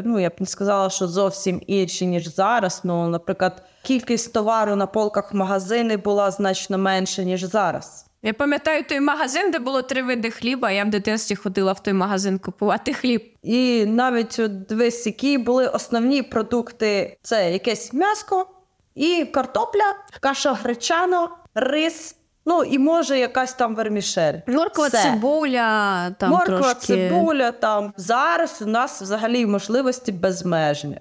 ну 0.05 0.21
я 0.21 0.29
б 0.29 0.33
не 0.39 0.47
сказала, 0.47 0.91
що 0.91 1.09
зовсім 1.09 1.63
інші, 1.67 2.07
ніж 2.07 2.35
зараз. 2.35 2.81
Ну, 2.85 3.09
наприклад, 3.09 3.63
кількість 3.83 4.33
товару 4.33 4.77
на 4.77 4.87
полках 4.87 5.35
магазини 5.35 5.97
була 5.97 6.31
значно 6.31 6.79
менше, 6.79 7.25
ніж 7.25 7.43
зараз. 7.43 8.07
Я 8.25 8.33
пам'ятаю 8.33 8.85
той 8.85 9.01
магазин, 9.01 9.51
де 9.51 9.59
було 9.59 9.83
три 9.83 10.03
види 10.03 10.31
хліба. 10.31 10.71
Я 10.71 10.85
в 10.85 10.91
дитинстві 10.91 11.35
ходила 11.35 11.73
в 11.73 11.83
той 11.83 11.95
магазин 11.95 12.39
купувати 12.39 12.95
хліб. 12.95 13.35
І 13.43 13.87
навіть 13.87 14.41
дивись, 14.69 15.07
які 15.07 15.39
були 15.39 15.69
основні 15.69 16.23
продукти: 16.23 17.17
це 17.23 17.53
якесь 17.53 17.93
м'яско 17.93 18.47
і 18.95 19.25
картопля, 19.25 19.95
каша 20.21 20.53
гречана, 20.53 21.29
рис. 21.55 22.17
Ну 22.45 22.65
і 22.65 22.79
може 22.79 23.19
якась 23.19 23.55
там 23.55 23.75
вермішель. 23.75 24.35
Морква, 24.47 24.89
Все. 24.89 25.03
цибуля, 25.03 26.11
там 26.11 26.31
Морква, 26.31 26.59
трошки... 26.59 26.81
цибуля 26.81 27.53
там. 27.53 27.93
Зараз 27.97 28.63
у 28.63 28.67
нас 28.67 29.03
взагалі 29.03 29.47
можливості 29.47 30.13
безмежні. 30.13 31.01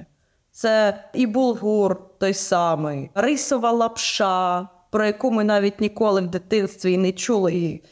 Це 0.51 1.03
і 1.13 1.27
булгур 1.27 2.17
той 2.19 2.33
самий, 2.33 3.09
рисова 3.15 3.71
лапша, 3.71 4.67
про 4.91 5.05
яку 5.05 5.31
ми 5.31 5.43
навіть 5.43 5.81
ніколи 5.81 6.21
в 6.21 6.27
дитинстві 6.27 6.97
не 6.97 7.11
чули. 7.11 7.53
І 7.53 7.83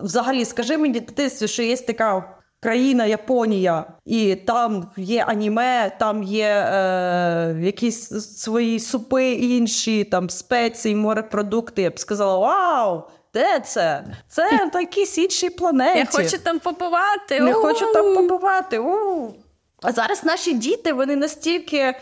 взагалі, 0.00 0.44
скажи 0.44 0.78
мені 0.78 0.98
в 0.98 1.06
дитинстві, 1.06 1.48
що 1.48 1.62
є 1.62 1.76
така 1.76 2.36
країна 2.60 3.06
Японія, 3.06 3.84
і 4.04 4.34
там 4.34 4.90
є 4.96 5.24
аніме, 5.24 5.92
там 5.98 6.22
є 6.22 6.48
е, 6.48 7.56
якісь 7.60 8.08
свої 8.38 8.80
супи 8.80 9.32
інші, 9.32 10.04
там 10.04 10.30
спеції, 10.30 10.94
морепродукти. 10.94 11.82
Я 11.82 11.90
б 11.90 11.98
сказала: 11.98 12.38
Вау! 12.38 13.02
Де 13.34 13.60
це? 13.60 14.04
Це 14.28 14.70
на 14.74 14.80
якійсь 14.80 15.18
іншій 15.18 15.50
планеті. 15.50 15.98
Я 15.98 16.06
хочу 16.22 16.38
там 16.38 16.58
побувати. 16.58 17.40
Не 17.40 17.52
хочу 17.52 17.92
там 17.92 18.14
побувати. 18.14 18.78
У. 18.78 19.34
А 19.82 19.92
зараз 19.92 20.24
наші 20.24 20.52
діти 20.52 20.92
вони 20.92 21.16
настільки 21.16 21.94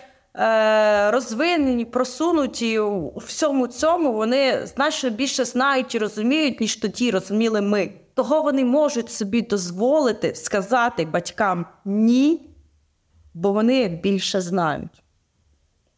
розвинені, 1.12 1.84
просунуті 1.84 2.78
у 2.78 3.18
всьому 3.18 3.66
цьому, 3.66 4.12
вони 4.12 4.66
значно 4.66 5.10
більше 5.10 5.44
знають 5.44 5.94
і 5.94 5.98
розуміють, 5.98 6.60
ніж 6.60 6.76
тоді 6.76 7.10
розуміли 7.10 7.60
ми. 7.60 7.90
Того 8.14 8.42
вони 8.42 8.64
можуть 8.64 9.10
собі 9.10 9.42
дозволити 9.42 10.34
сказати 10.34 11.04
батькам 11.04 11.66
ні, 11.84 12.50
бо 13.34 13.52
вони 13.52 13.88
більше 13.88 14.40
знають. 14.40 15.02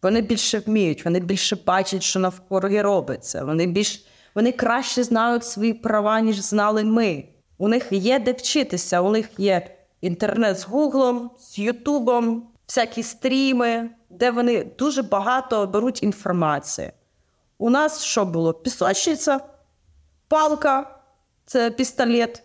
Вони 0.02 0.21
більше 0.21 0.59
вміють, 0.59 1.05
вони 1.05 1.21
більше 1.21 1.59
бачать, 1.66 2.02
що 2.02 2.21
навкруги 2.21 2.83
робиться. 2.83 3.45
Вони 3.45 3.66
більш 3.66 4.07
вони 4.35 4.52
краще 4.52 5.05
знають 5.05 5.45
свої 5.45 5.75
права, 5.75 6.21
ніж 6.21 6.40
знали 6.40 6.85
ми. 6.85 7.25
У 7.59 7.69
них 7.69 7.88
є 7.90 8.19
де 8.19 8.33
вчитися, 8.33 9.00
у 9.00 9.11
них 9.11 9.28
є 9.38 9.76
інтернет 10.00 10.59
з 10.59 10.64
Гуглом, 10.64 11.31
з 11.38 11.59
Ютубом, 11.59 12.49
всякі 12.66 13.02
стріми, 13.02 13.90
де 14.11 14.31
вони 14.31 14.65
дуже 14.79 15.03
багато 15.03 15.67
беруть 15.67 16.03
інформації. 16.03 16.93
У 17.59 17.71
нас 17.71 18.03
що 18.03 18.25
було? 18.25 18.55
Пісочниця, 18.55 19.41
палка, 20.29 20.91
це 21.47 21.71
пістолет. 21.71 22.43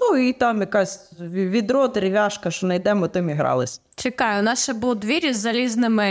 Ну 0.00 0.16
і 0.16 0.32
там 0.32 0.60
якась 0.60 1.12
відро, 1.20 1.88
дерев'яшка, 1.88 2.50
що 2.50 2.66
знайдемо, 2.66 3.08
тим 3.08 3.30
і 3.30 3.32
грались. 3.32 3.80
Чекай, 3.96 4.40
у 4.40 4.42
нас 4.42 4.62
ще 4.62 4.72
був 4.72 4.94
двір 4.94 5.26
із 5.26 5.38
залізними 5.38 6.06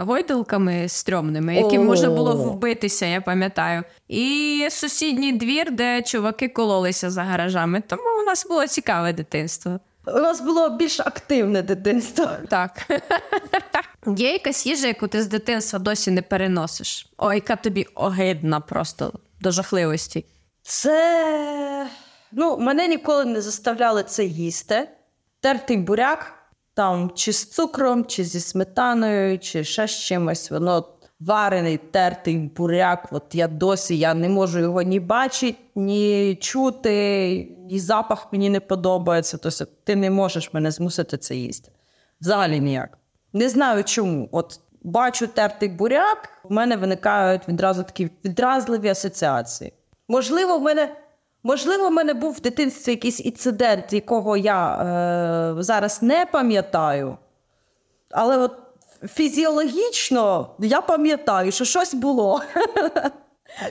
гойдалками 0.00 0.88
стрьомними, 0.88 1.56
яким 1.56 1.86
можна 1.86 2.10
було 2.10 2.36
вбитися, 2.36 3.06
я 3.06 3.20
пам'ятаю. 3.20 3.82
І 4.08 4.66
сусідній 4.70 5.32
двір, 5.32 5.72
де 5.72 6.02
чуваки 6.02 6.48
кололися 6.48 7.10
за 7.10 7.22
гаражами. 7.22 7.82
Тому 7.86 8.02
у 8.22 8.26
нас 8.26 8.46
було 8.48 8.66
цікаве 8.66 9.12
дитинство. 9.12 9.80
У 10.06 10.18
нас 10.18 10.40
було 10.40 10.68
більш 10.70 11.00
активне 11.00 11.62
дитинство. 11.62 12.28
Так. 12.48 12.86
Є 14.06 14.32
якась 14.32 14.66
їжа, 14.66 14.86
яку 14.86 15.08
ти 15.08 15.22
з 15.22 15.26
дитинства 15.26 15.78
досі 15.78 16.10
не 16.10 16.22
переносиш. 16.22 17.12
О, 17.16 17.32
яка 17.32 17.56
тобі 17.56 17.86
огидна 17.94 18.60
просто 18.60 19.12
до 19.40 19.50
жахливості. 19.50 20.24
Це 20.62 21.86
ну, 22.32 22.58
мене 22.58 22.88
ніколи 22.88 23.24
не 23.24 23.40
заставляли 23.40 24.02
це 24.02 24.24
їсти. 24.24 24.88
Тертий 25.40 25.76
буряк, 25.76 26.32
там 26.74 27.10
чи 27.14 27.32
з 27.32 27.50
цукром, 27.50 28.04
чи 28.04 28.24
зі 28.24 28.40
сметаною, 28.40 29.38
чи 29.38 29.64
ще 29.64 29.88
з 29.88 29.98
чимось. 29.98 30.50
Воно 30.50 30.88
варений, 31.20 31.76
тертий 31.76 32.38
буряк. 32.38 33.08
От 33.10 33.34
я 33.34 33.48
досі 33.48 33.98
я 33.98 34.14
не 34.14 34.28
можу 34.28 34.58
його 34.58 34.82
ні 34.82 35.00
бачити, 35.00 35.58
ні 35.74 36.38
чути, 36.40 37.34
і 37.70 37.80
запах 37.80 38.32
мені 38.32 38.50
не 38.50 38.60
подобається. 38.60 39.38
Тобто 39.38 39.64
ти 39.84 39.96
не 39.96 40.10
можеш 40.10 40.52
мене 40.52 40.70
змусити 40.70 41.16
це 41.16 41.36
їсти. 41.36 41.72
Взагалі 42.20 42.60
ніяк. 42.60 42.98
Не 43.32 43.48
знаю 43.48 43.84
чому. 43.84 44.28
От 44.32 44.60
бачу 44.82 45.26
тертий 45.26 45.68
буряк, 45.68 46.28
в 46.44 46.52
мене 46.52 46.76
виникають 46.76 47.48
відразу 47.48 47.82
такі 47.82 48.10
відразливі 48.24 48.88
асоціації. 48.88 49.72
Можливо, 50.08 50.58
в 50.58 50.62
мене, 50.62 50.88
можливо, 51.42 51.88
в 51.88 51.92
мене 51.92 52.14
був 52.14 52.32
в 52.32 52.40
дитинстві 52.40 52.92
якийсь 52.92 53.20
інцидент, 53.20 53.92
якого 53.92 54.36
я 54.36 54.76
е, 54.76 55.62
зараз 55.62 56.02
не 56.02 56.26
пам'ятаю. 56.26 57.16
Але 58.10 58.38
от 58.38 58.52
фізіологічно 59.08 60.50
я 60.58 60.80
пам'ятаю, 60.80 61.52
що 61.52 61.64
щось 61.64 61.94
було. 61.94 62.42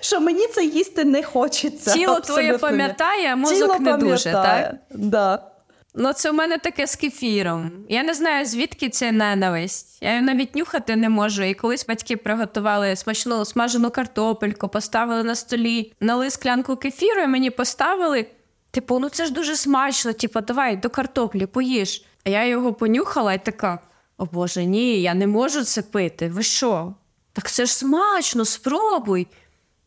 Що 0.02 0.20
мені 0.20 0.48
це 0.48 0.66
їсти 0.66 1.06
не 1.06 1.24
хочеться. 1.24 1.94
Тіло 1.94 2.20
твоє 2.20 2.58
пам'ятає, 2.58 3.34
а 3.34 3.36
мозок 3.36 3.80
не 3.80 3.98
дуже, 3.98 4.32
так? 4.32 4.76
Да. 4.90 5.51
Ну, 5.96 6.14
це 6.14 6.32
в 6.32 6.34
мене 6.34 6.58
таке 6.58 6.88
з 6.88 6.96
кефіром. 6.96 7.72
Я 7.90 8.04
не 8.04 8.14
знаю, 8.14 8.46
звідки 8.46 8.90
це 8.90 9.12
ненависть. 9.12 9.98
Я 10.02 10.10
її 10.10 10.22
навіть 10.22 10.56
нюхати 10.56 10.96
не 10.96 11.10
можу. 11.10 11.44
І 11.44 11.54
колись 11.54 11.88
батьки 11.88 12.18
приготували 12.18 12.96
смачну 12.96 13.46
смажену 13.46 13.92
картопельку, 13.92 14.68
поставили 14.68 15.24
на 15.24 15.36
столі, 15.36 15.94
налили 16.00 16.30
склянку 16.30 16.76
кефіру, 16.76 17.22
і 17.22 17.28
мені 17.28 17.50
поставили. 17.50 18.26
Типу, 18.72 19.00
ну 19.00 19.10
це 19.10 19.26
ж 19.26 19.34
дуже 19.34 19.56
смачно. 19.56 20.14
Типу, 20.14 20.42
давай 20.42 20.78
до 20.78 20.90
картоплі, 20.90 21.46
поїж. 21.46 22.06
А 22.24 22.30
я 22.30 22.46
його 22.46 22.74
понюхала 22.74 23.34
і 23.34 23.46
така: 23.46 23.80
о 24.18 24.26
Боже, 24.26 24.66
ні, 24.66 25.02
я 25.02 25.14
не 25.14 25.28
можу 25.28 25.64
це 25.64 25.82
пити. 25.82 26.28
Ви 26.28 26.44
що? 26.44 26.94
Так 27.34 27.52
це 27.52 27.66
ж 27.66 27.76
смачно, 27.76 28.46
спробуй. 28.46 29.28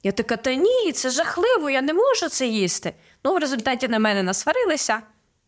Я 0.02 0.12
така, 0.12 0.36
та 0.36 0.54
ні, 0.54 0.92
це 0.92 1.10
жахливо, 1.10 1.70
я 1.70 1.82
не 1.82 1.94
можу 1.94 2.28
це 2.28 2.46
їсти. 2.46 2.94
Ну, 3.24 3.34
в 3.34 3.38
результаті 3.38 3.88
на 3.88 3.98
мене 3.98 4.22
насварилися. 4.22 5.02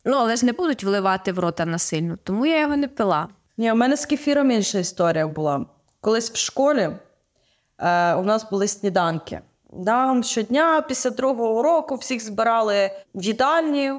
Ну, 0.08 0.16
але 0.16 0.36
ж 0.36 0.46
не 0.46 0.52
будуть 0.52 0.84
вливати 0.84 1.32
в 1.32 1.38
рота 1.38 1.66
насильно, 1.66 2.16
тому 2.24 2.46
я 2.46 2.60
його 2.60 2.76
не 2.76 2.88
пила. 2.88 3.28
Ні, 3.56 3.72
у 3.72 3.74
мене 3.74 3.96
з 3.96 4.06
кефіром 4.06 4.50
інша 4.50 4.78
історія 4.78 5.26
була. 5.26 5.66
Колись 6.00 6.30
в 6.30 6.36
школі 6.36 6.90
е, 7.78 8.14
у 8.14 8.22
нас 8.22 8.50
були 8.50 8.68
сніданки. 8.68 9.40
Нам 9.72 10.22
щодня 10.22 10.82
після 10.88 11.10
другого 11.10 11.58
уроку 11.58 11.94
всіх 11.94 12.22
збирали 12.22 12.90
в 13.14 13.22
їдальні, 13.22 13.92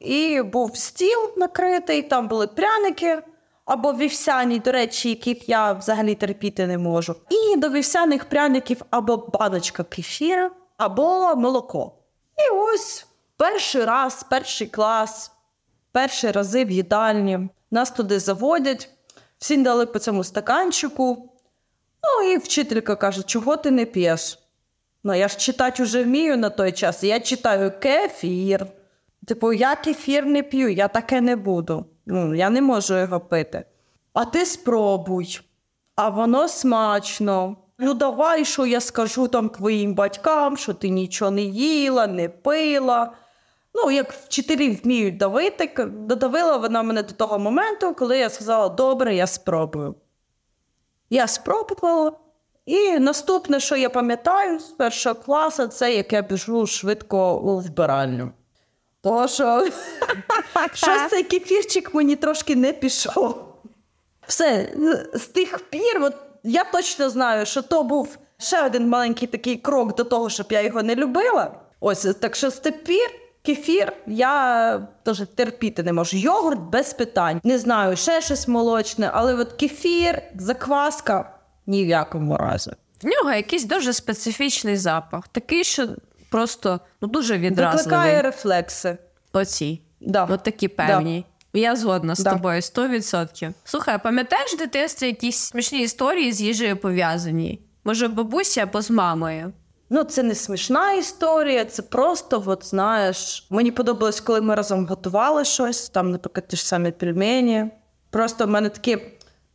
і 0.00 0.42
був 0.42 0.76
стіл 0.76 1.32
накритий, 1.36 2.02
там 2.02 2.28
були 2.28 2.46
пряники 2.46 3.22
або 3.64 3.92
вівсяні, 3.92 4.58
до 4.58 4.72
речі, 4.72 5.08
яких 5.08 5.48
я 5.48 5.72
взагалі 5.72 6.14
терпіти 6.14 6.66
не 6.66 6.78
можу. 6.78 7.16
І 7.30 7.56
до 7.56 7.68
вівсяних 7.68 8.24
пряників 8.24 8.82
або 8.90 9.16
баночка 9.16 9.84
кефіра, 9.84 10.50
або 10.76 11.36
молоко. 11.36 11.92
І 12.38 12.54
ось 12.54 13.06
перший 13.36 13.84
раз, 13.84 14.26
перший 14.30 14.66
клас, 14.66 15.32
перші 15.92 16.30
рази 16.30 16.64
в 16.64 16.70
їдальні. 16.70 17.48
Нас 17.70 17.90
туди 17.90 18.18
заводять, 18.18 18.90
всі 19.38 19.56
дали 19.56 19.86
по 19.86 19.98
цьому 19.98 20.24
стаканчику. 20.24 21.32
Ну 22.04 22.30
і 22.32 22.36
вчителька 22.38 22.96
каже, 22.96 23.22
чого 23.22 23.56
ти 23.56 23.70
не 23.70 23.84
п'єш? 23.84 24.38
Ну, 25.04 25.14
я 25.14 25.28
ж 25.28 25.36
читати 25.36 25.82
вже 25.82 26.04
вмію 26.04 26.36
на 26.36 26.50
той 26.50 26.72
час. 26.72 27.04
Я 27.04 27.20
читаю 27.20 27.72
кефір. 27.80 28.66
Типу, 29.26 29.52
я 29.52 29.76
кефір 29.76 30.26
не 30.26 30.42
п'ю, 30.42 30.68
я 30.68 30.88
таке 30.88 31.20
не 31.20 31.36
буду. 31.36 31.86
Ну, 32.06 32.34
Я 32.34 32.50
не 32.50 32.62
можу 32.62 32.98
його 32.98 33.20
пити. 33.20 33.64
А 34.12 34.24
ти 34.24 34.46
спробуй, 34.46 35.40
а 35.96 36.08
воно 36.08 36.48
смачно. 36.48 37.56
Ну, 37.78 37.94
давай, 37.94 38.44
що 38.44 38.66
я 38.66 38.80
скажу 38.80 39.28
там 39.28 39.48
твоїм 39.48 39.94
батькам, 39.94 40.56
що 40.56 40.74
ти 40.74 40.88
нічого 40.88 41.30
не 41.30 41.42
їла, 41.42 42.06
не 42.06 42.28
пила. 42.28 43.12
Ну, 43.74 43.90
як 43.90 44.12
вчителі 44.12 44.70
вміють 44.70 45.16
давити, 45.16 45.84
додавила 45.86 46.56
вона 46.56 46.82
мене 46.82 47.02
до 47.02 47.12
того 47.12 47.38
моменту, 47.38 47.94
коли 47.94 48.18
я 48.18 48.30
сказала, 48.30 48.68
добре, 48.68 49.14
я 49.14 49.26
спробую. 49.26 49.94
Я 51.10 51.26
спробувала. 51.26 52.12
І 52.66 52.98
наступне, 52.98 53.60
що 53.60 53.76
я 53.76 53.90
пам'ятаю 53.90 54.58
з 54.58 54.64
першого 54.64 55.14
класу, 55.14 55.66
це 55.66 55.94
як 55.94 56.12
я 56.12 56.22
біжу 56.22 56.66
швидко 56.66 57.38
у 57.38 57.58
вбиральню. 57.60 58.30
Тому 59.00 59.28
що 59.28 59.66
щось 60.74 61.10
цей 61.10 61.22
кефірчик 61.22 61.94
мені 61.94 62.16
трошки 62.16 62.56
не 62.56 62.72
пішов. 62.72 63.44
Все, 64.26 64.72
з 65.14 65.20
тих 65.20 65.58
пір, 65.58 66.02
от 66.02 66.14
я 66.42 66.64
точно 66.64 67.10
знаю, 67.10 67.46
що 67.46 67.62
то 67.62 67.82
був 67.82 68.18
ще 68.38 68.66
один 68.66 68.88
маленький 68.88 69.28
такий 69.28 69.56
крок 69.56 69.94
до 69.94 70.04
того, 70.04 70.30
щоб 70.30 70.46
я 70.50 70.60
його 70.60 70.82
не 70.82 70.94
любила. 70.94 71.54
Ось 71.80 72.02
так 72.20 72.36
що 72.36 72.50
з 72.50 72.58
тих 72.58 72.84
пір 72.84 73.10
кефір 73.42 73.92
я 74.06 74.88
теж 75.02 75.22
терпіти 75.34 75.82
не 75.82 75.92
можу. 75.92 76.16
Йогурт 76.16 76.60
без 76.60 76.92
питань. 76.92 77.40
Не 77.44 77.58
знаю, 77.58 77.96
ще 77.96 78.20
щось 78.20 78.48
молочне, 78.48 79.10
але 79.14 79.34
от 79.34 79.52
кефір, 79.52 80.22
закваска 80.36 81.30
ні 81.66 81.84
в 81.84 81.88
якому 81.88 82.36
разі. 82.36 82.70
В 83.02 83.06
нього 83.06 83.32
якийсь 83.32 83.64
дуже 83.64 83.92
специфічний 83.92 84.76
запах, 84.76 85.28
такий, 85.28 85.64
що 85.64 85.88
просто 86.30 86.80
ну, 87.00 87.08
дуже 87.08 87.38
відразливий. 87.38 87.76
Викликає 87.84 88.22
рефлекси. 88.22 88.98
Оці. 89.32 89.80
Да. 90.00 90.24
От 90.30 90.42
такі 90.42 90.68
певні. 90.68 91.24
Да. 91.54 91.60
Я 91.60 91.76
згодна 91.76 92.14
з 92.14 92.18
Да. 92.18 92.30
тобою 92.32 92.60
100%. 92.60 93.52
Слухай, 93.64 93.98
пам'ятаєш 94.02 94.54
в 94.54 94.58
дитинстві 94.58 95.06
якісь 95.06 95.36
смішні 95.36 95.82
історії 95.82 96.32
з 96.32 96.40
їжею 96.40 96.76
пов'язані? 96.76 97.60
Може, 97.84 98.08
бабуся 98.08 98.62
або 98.62 98.82
з 98.82 98.90
мамою? 98.90 99.52
Ну, 99.92 100.04
це 100.04 100.22
не 100.22 100.34
смішна 100.34 100.92
історія, 100.92 101.64
це 101.64 101.82
просто, 101.82 102.42
от 102.46 102.66
знаєш, 102.66 103.46
мені 103.50 103.70
подобалось, 103.70 104.20
коли 104.20 104.40
ми 104.40 104.54
разом 104.54 104.86
готували 104.86 105.44
щось, 105.44 105.88
там, 105.88 106.10
наприклад, 106.10 106.48
ті 106.48 106.56
ж 106.56 106.66
самі 106.66 106.90
пельмені. 106.90 107.70
Просто 108.10 108.46
в 108.46 108.48
мене 108.48 108.68
такі 108.68 108.98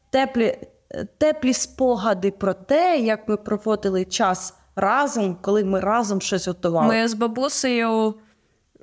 теплі, 0.09 0.57
теплі 1.17 1.53
спогади 1.53 2.31
про 2.31 2.53
те, 2.53 2.97
як 2.97 3.27
ми 3.27 3.37
проводили 3.37 4.05
час 4.05 4.53
разом, 4.75 5.37
коли 5.41 5.63
ми 5.63 5.79
разом 5.79 6.21
щось 6.21 6.47
готували. 6.47 6.87
Ми 6.87 7.07
з 7.07 7.13
бабусею 7.13 8.13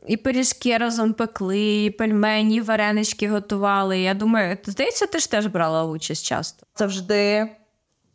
і 0.06 0.16
пиріжки 0.16 0.78
разом 0.78 1.12
пекли, 1.12 1.84
і 1.84 1.90
пельмені, 1.90 2.56
і 2.56 2.60
варенички 2.60 3.28
готували. 3.28 3.98
Я 3.98 4.14
думаю, 4.14 4.58
здається, 4.64 5.06
ти 5.06 5.18
ж 5.18 5.30
теж 5.30 5.46
брала 5.46 5.84
участь 5.84 6.26
часто. 6.26 6.66
Завжди 6.76 7.50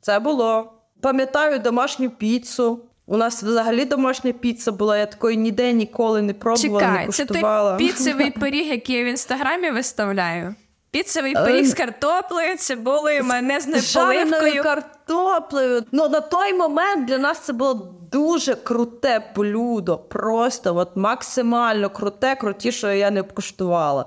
це 0.01 0.19
було. 0.19 0.73
Пам'ятаю 1.01 1.59
домашню 1.59 2.09
піцу. 2.09 2.86
У 3.09 3.17
нас 3.17 3.43
взагалі 3.43 3.85
домашня 3.85 4.31
піца 4.33 4.71
була, 4.71 4.97
я 4.97 5.05
такої 5.05 5.37
ніде 5.37 5.73
ніколи 5.73 6.21
не 6.21 6.33
пробувала, 6.33 6.91
не 6.91 6.97
Чекай, 6.99 7.07
це 7.11 7.25
той 7.25 7.77
піцевий 7.77 8.31
пиріг, 8.39 8.67
який 8.67 8.95
я 8.95 9.03
в 9.03 9.07
інстаграмі 9.07 9.71
виставляю. 9.71 10.55
Піцевий 10.91 11.33
Е, 11.37 11.45
пиріг 11.45 11.65
з 11.65 11.73
картоплею, 11.73 12.57
цибулею, 12.57 13.23
майонезною 13.23 13.83
поливкою. 13.93 14.63
картоплею. 14.63 15.83
Ну 15.91 16.09
на 16.09 16.21
той 16.21 16.53
момент 16.53 17.07
для 17.07 17.17
нас 17.17 17.39
це 17.39 17.53
було 17.53 17.93
дуже 18.11 18.55
круте 18.55 19.31
блюдо. 19.35 19.97
Просто 19.97 20.75
от 20.75 20.95
максимально 20.95 21.89
круте, 21.89 22.35
крутіше 22.35 22.97
я 22.97 23.11
не 23.11 23.23
куштувала. 23.23 24.05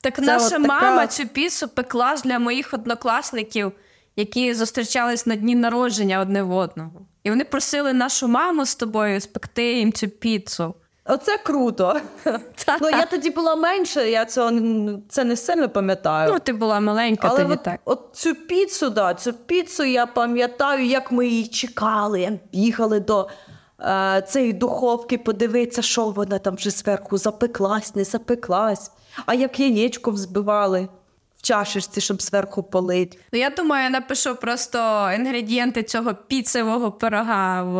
Так 0.00 0.14
Це 0.16 0.22
наша 0.22 0.50
така- 0.50 0.58
мама 0.58 1.06
цю 1.06 1.26
піцу 1.28 1.68
пекла 1.68 2.16
для 2.24 2.38
моїх 2.38 2.74
однокласників, 2.74 3.72
які 4.16 4.54
зустрічались 4.54 5.26
на 5.26 5.36
дні 5.36 5.54
народження 5.54 6.20
одне 6.20 6.42
в 6.42 6.52
одного. 6.52 7.00
І 7.26 7.30
вони 7.30 7.44
просили 7.44 7.92
нашу 7.92 8.28
маму 8.28 8.66
з 8.66 8.74
тобою 8.74 9.20
спекти 9.20 9.72
їм 9.72 9.92
цю 9.92 10.08
піцу. 10.08 10.74
Оце 11.04 11.38
круто. 11.38 12.00
Ну 12.80 12.90
я 12.90 13.06
тоді 13.06 13.30
була 13.30 13.56
менше, 13.56 14.10
я 14.10 14.24
цього 14.24 14.50
це 15.08 15.24
не 15.24 15.36
сильно 15.36 15.68
пам'ятаю. 15.68 16.32
Ну, 16.32 16.38
ти 16.38 16.52
була 16.52 16.80
маленька 16.80 17.28
Але 17.28 17.42
тоді 17.42 17.52
от, 17.52 17.62
так. 17.62 17.80
от 17.84 18.08
цю 18.12 18.34
піцу, 18.34 18.90
да, 18.90 19.14
цю 19.14 19.32
піцу 19.32 19.84
я 19.84 20.06
пам'ятаю, 20.06 20.86
як 20.86 21.12
ми 21.12 21.26
її 21.26 21.46
чекали, 21.46 22.20
як 22.20 22.32
бігали 22.52 23.00
до 23.00 23.28
е, 23.80 24.24
цієї 24.28 24.52
духовки, 24.52 25.18
подивитися, 25.18 25.82
що 25.82 26.04
вона 26.10 26.38
там 26.38 26.54
вже 26.54 26.70
зверху 26.70 27.18
запеклась, 27.18 27.94
не 27.94 28.04
запеклась. 28.04 28.90
А 29.26 29.34
як 29.34 29.60
яєчко 29.60 30.10
взбивали 30.10 30.88
чашечці, 31.46 32.00
щоб 32.00 32.22
зверху 32.22 32.62
полить. 32.62 33.18
Ну, 33.32 33.38
я 33.38 33.50
думаю, 33.50 33.84
я 33.84 33.90
напишу 33.90 34.36
просто 34.36 35.10
інгредієнти 35.16 35.82
цього 35.82 36.14
піцевого 36.14 36.92
пирога 36.92 37.62
в 37.62 37.78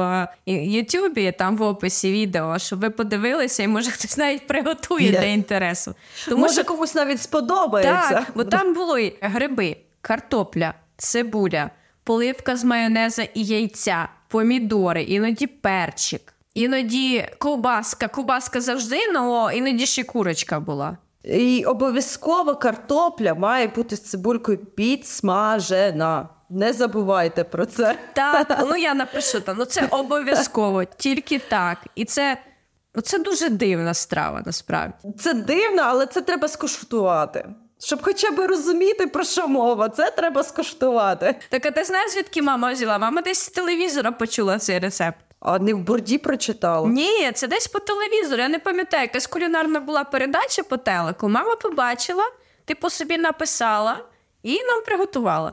е, 0.48 0.52
Ютубі, 0.64 1.33
там 1.38 1.57
в 1.57 1.62
описі 1.62 2.12
відео, 2.12 2.59
щоб 2.59 2.81
ви 2.81 2.90
подивилися, 2.90 3.62
і 3.62 3.68
може 3.68 3.90
хтось 3.96 4.16
навіть 4.16 4.46
приготує 4.46 5.07
Є. 5.07 5.18
для 5.18 5.26
інтересу. 5.26 5.94
Тому 6.29 6.40
Може, 6.42 6.55
що 6.55 6.64
комусь 6.64 6.94
навіть 6.94 7.22
сподобається. 7.22 8.11
так, 8.11 8.26
бо 8.35 8.44
там 8.44 8.74
були 8.74 9.12
гриби, 9.20 9.76
картопля, 10.00 10.74
цибуля, 10.96 11.70
поливка 12.05 12.57
з 12.57 12.64
майонеза 12.64 13.22
і 13.22 13.44
яйця, 13.44 14.09
помідори, 14.29 15.02
іноді 15.02 15.46
перчик, 15.46 16.35
іноді 16.55 17.29
ковбаска. 17.38 18.09
Ковбаска 18.09 18.61
завжди, 18.61 18.98
ну 19.12 19.50
іноді 19.50 19.87
ще 19.87 20.05
курочка 20.05 20.61
була. 20.61 20.96
І 21.27 21.65
обов'язково 21.65 22.57
картопля 22.57 23.35
має 23.35 23.67
бути 23.67 23.97
з 23.97 24.03
цибулькою 24.03 24.59
підсмажена. 24.59 26.29
Не 26.51 26.73
забувайте 26.73 27.45
про 27.45 27.67
це. 27.67 27.99
Так, 28.12 28.65
ну 28.69 28.77
я 28.77 28.95
напишу 28.95 29.41
там. 29.41 29.57
Ну 29.59 29.65
це 29.65 29.87
обов'язково, 29.91 30.85
тільки 30.85 31.39
так. 31.39 31.79
І 31.95 32.05
це, 32.05 32.37
ну, 32.95 33.03
це 33.03 33.19
дуже 33.19 33.49
дивна 33.49 33.95
страва, 33.95 34.43
насправді. 34.47 34.95
Це 35.19 35.35
дивно, 35.35 35.83
але 35.83 36.07
це 36.07 36.21
треба 36.21 36.49
скуштувати. 36.49 37.49
Щоб 37.79 38.03
хоча 38.03 38.31
б 38.31 38.47
розуміти, 38.47 39.07
про 39.07 39.25
що 39.25 39.49
мова, 39.49 39.89
це 39.89 40.11
треба 40.11 40.43
скуштувати. 40.43 41.35
Так, 41.49 41.67
а 41.67 41.71
ти 41.71 41.85
знаєш, 41.85 42.12
звідки 42.12 42.43
мама 42.43 42.73
взяла? 42.73 42.99
Мама 42.99 43.23
десь 43.23 43.39
з 43.39 43.49
телевізора 43.49 44.12
почула 44.12 44.59
цей 44.59 44.79
рецепт. 44.79 45.26
А 45.47 45.59
не 45.59 45.75
в 45.75 45.79
борді 45.79 46.19
прочитала. 46.19 46.89
Ні, 46.89 47.33
це 47.35 47.49
десь 47.49 47.67
по 47.67 47.79
телевізору. 47.79 48.43
Я 48.43 48.49
не 48.49 48.59
пам'ятаю, 48.59 49.03
якась 49.03 49.27
кулінарна 49.27 49.81
була 49.81 50.05
передача 50.05 50.63
по 50.63 50.77
телеку. 50.77 51.29
Мама 51.29 51.57
побачила, 51.57 52.25
типу 52.65 52.91
собі 52.91 53.19
написала 53.19 53.99
і 54.43 54.63
нам 54.63 54.83
приготувала. 54.87 55.53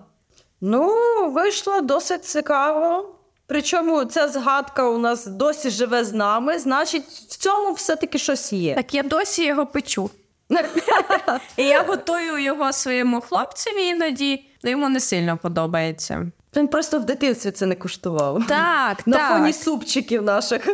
Ну, 0.61 0.95
вийшло 1.31 1.81
досить 1.81 2.25
цікаво. 2.25 3.15
Причому 3.47 4.05
ця 4.05 4.27
згадка 4.27 4.89
у 4.89 4.97
нас 4.97 5.25
досі 5.25 5.69
живе 5.69 6.03
з 6.03 6.13
нами, 6.13 6.59
значить, 6.59 7.05
в 7.05 7.37
цьому 7.37 7.73
все-таки 7.73 8.17
щось 8.17 8.53
є. 8.53 8.75
Так 8.75 8.93
я 8.93 9.03
досі 9.03 9.45
його 9.45 9.65
печу. 9.65 10.09
І 11.57 11.63
я 11.63 11.83
готую 11.83 12.37
його 12.43 12.73
своєму 12.73 13.21
хлопцеві 13.21 13.85
іноді, 13.85 14.45
ну 14.63 14.69
йому 14.69 14.89
не 14.89 14.99
сильно 14.99 15.37
подобається. 15.37 16.25
Він 16.55 16.67
просто 16.67 16.99
в 16.99 17.05
дитинстві 17.05 17.51
це 17.51 17.65
не 17.65 17.75
куштував. 17.75 18.47
Так, 18.47 19.07
На 19.07 19.17
так. 19.17 19.31
фоні 19.37 19.53
супчиків 19.53 20.23
наших. 20.23 20.65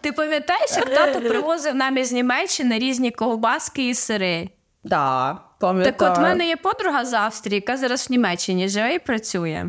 Ти 0.00 0.12
пам'ятаєш, 0.12 0.70
як 0.76 0.94
тато 0.94 1.20
привозив 1.20 1.74
нам 1.74 1.96
із 1.98 2.12
Німеччини 2.12 2.78
різні 2.78 3.10
ковбаски 3.10 3.88
і 3.88 3.94
сири? 3.94 4.48
Да, 4.84 5.38
пам'ятаю. 5.60 5.94
Так 5.96 6.12
от 6.12 6.18
в 6.18 6.20
мене 6.20 6.48
є 6.48 6.56
подруга 6.56 7.04
з 7.04 7.12
Австрії, 7.12 7.54
яка 7.54 7.76
зараз 7.76 8.08
в 8.08 8.12
Німеччині 8.12 8.68
живе 8.68 8.94
і 8.94 8.98
працює. 8.98 9.64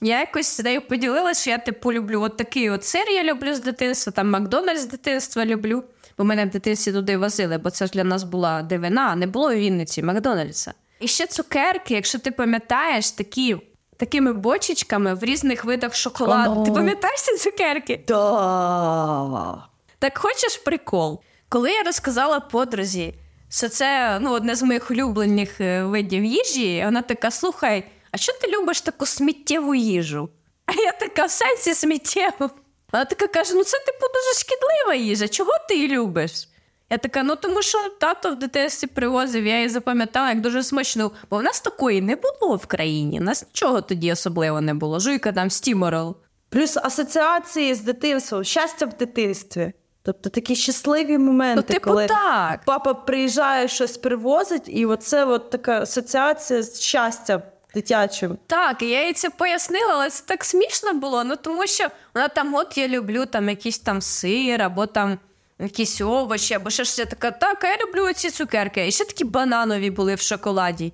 Я 0.00 0.20
якось 0.20 0.56
з 0.56 0.64
нею 0.64 0.80
поділилася, 0.88 1.40
що 1.40 1.50
я 1.50 1.58
типу 1.58 1.92
люблю 1.92 2.20
от 2.22 2.36
такий 2.36 2.70
от 2.70 2.84
сир, 2.84 3.08
я 3.10 3.22
люблю 3.24 3.54
з 3.54 3.60
дитинства, 3.60 4.12
там 4.12 4.30
Макдональдс 4.30 4.80
з 4.80 4.86
дитинства 4.86 5.44
люблю. 5.44 5.84
Бо 6.18 6.24
мене 6.24 6.44
в 6.44 6.50
дитинстві 6.50 6.92
туди 6.92 7.16
возили, 7.16 7.58
бо 7.58 7.70
це 7.70 7.86
ж 7.86 7.92
для 7.92 8.04
нас 8.04 8.22
була 8.22 8.62
дивина, 8.62 9.16
не 9.16 9.26
було 9.26 9.48
у 9.48 9.54
Вінниці 9.54 10.02
Макдональдса. 10.02 10.74
І 11.00 11.08
ще 11.08 11.26
цукерки, 11.26 11.94
якщо 11.94 12.18
ти 12.18 12.30
пам'ятаєш, 12.30 13.10
такі 13.10 13.56
такими 13.96 14.32
бочечками 14.32 15.14
в 15.14 15.24
різних 15.24 15.64
видах 15.64 15.94
шоколаду. 15.94 16.64
Ти 16.64 16.70
пам'ятаєш 16.72 17.20
ці 17.20 17.36
цукерки? 17.36 18.04
Да. 18.08 19.68
Так 19.98 20.18
хочеш 20.18 20.56
прикол? 20.56 21.20
Коли 21.48 21.72
я 21.72 21.82
розказала 21.82 22.40
подрузі, 22.40 23.14
що 23.50 23.68
це 23.68 24.18
ну, 24.20 24.32
одне 24.32 24.54
з 24.54 24.62
моїх 24.62 24.90
улюблених 24.90 25.60
е, 25.60 25.82
видів 25.82 26.24
їжі, 26.24 26.82
вона 26.84 27.02
така: 27.02 27.30
слухай, 27.30 27.84
а 28.10 28.16
що 28.16 28.32
ти 28.32 28.50
любиш 28.50 28.80
таку 28.80 29.06
сміттєву 29.06 29.74
їжу? 29.74 30.28
А 30.66 30.72
я 30.72 30.92
така 30.92 31.24
в 31.24 31.30
сенсі 31.30 31.74
сміттєву. 31.74 32.50
Вона 32.92 33.04
така 33.04 33.26
каже: 33.26 33.54
ну 33.54 33.64
це 33.64 33.78
типу 33.78 34.06
дуже 34.14 34.38
шкідлива 34.40 34.94
їжа. 34.94 35.28
Чого 35.28 35.52
ти 35.68 35.74
її 35.74 35.88
любиш? 35.88 36.48
Я 36.90 36.98
така, 36.98 37.22
ну 37.22 37.36
тому 37.36 37.62
що 37.62 37.78
тато 38.00 38.30
в 38.30 38.36
дитинстві 38.38 38.86
привозив, 38.88 39.46
я 39.46 39.56
її 39.56 39.68
запам'ятала 39.68 40.28
як 40.28 40.40
дуже 40.40 40.62
смачну, 40.62 41.12
бо 41.30 41.36
в 41.38 41.42
нас 41.42 41.60
такої 41.60 42.00
не 42.00 42.16
було 42.16 42.56
в 42.56 42.66
країні. 42.66 43.20
У 43.20 43.22
нас 43.22 43.42
нічого 43.48 43.80
тоді 43.80 44.12
особливо 44.12 44.60
не 44.60 44.74
було. 44.74 45.00
Жуйка 45.00 45.32
там 45.32 45.50
стіморол. 45.50 46.16
Плюс 46.48 46.76
асоціації 46.76 47.74
з 47.74 47.80
дитинством, 47.80 48.44
щастя 48.44 48.86
в 48.86 48.96
дитинстві. 48.96 49.72
Тобто 50.02 50.30
такі 50.30 50.56
щасливі 50.56 51.18
моменти, 51.18 51.56
Ну, 51.56 51.62
типу, 51.74 51.84
коли 51.90 52.06
так. 52.06 52.60
папа 52.64 52.94
приїжджає, 52.94 53.68
щось 53.68 53.96
привозить, 53.96 54.64
і 54.66 54.86
оце 54.86 55.24
от 55.24 55.50
така 55.50 55.80
асоціація 55.80 56.62
з 56.62 56.80
щастям 56.80 57.42
дитячим. 57.74 58.38
Так, 58.46 58.82
я 58.82 59.06
їй 59.06 59.12
це 59.12 59.30
пояснила, 59.30 59.92
але 59.92 60.10
це 60.10 60.24
так 60.26 60.44
смішно 60.44 60.94
було. 60.94 61.24
Ну 61.24 61.36
тому 61.36 61.66
що 61.66 61.88
вона 62.14 62.28
там, 62.28 62.54
от 62.54 62.78
я 62.78 62.88
люблю 62.88 63.26
там 63.26 63.48
якийсь 63.48 63.78
там 63.78 64.00
сир, 64.02 64.62
або 64.62 64.86
там 64.86 65.18
якісь 65.58 66.00
овочі, 66.00 66.54
або 66.54 66.70
ще 66.70 66.84
щось. 66.84 66.98
Я 66.98 67.04
така, 67.04 67.30
так, 67.30 67.64
а 67.64 67.66
я 67.66 67.76
люблю 67.76 68.12
ці 68.12 68.30
цукерки. 68.30 68.88
І 68.88 68.90
ще 68.90 69.04
такі 69.04 69.24
бананові 69.24 69.90
були 69.90 70.14
в 70.14 70.20
шоколаді. 70.20 70.92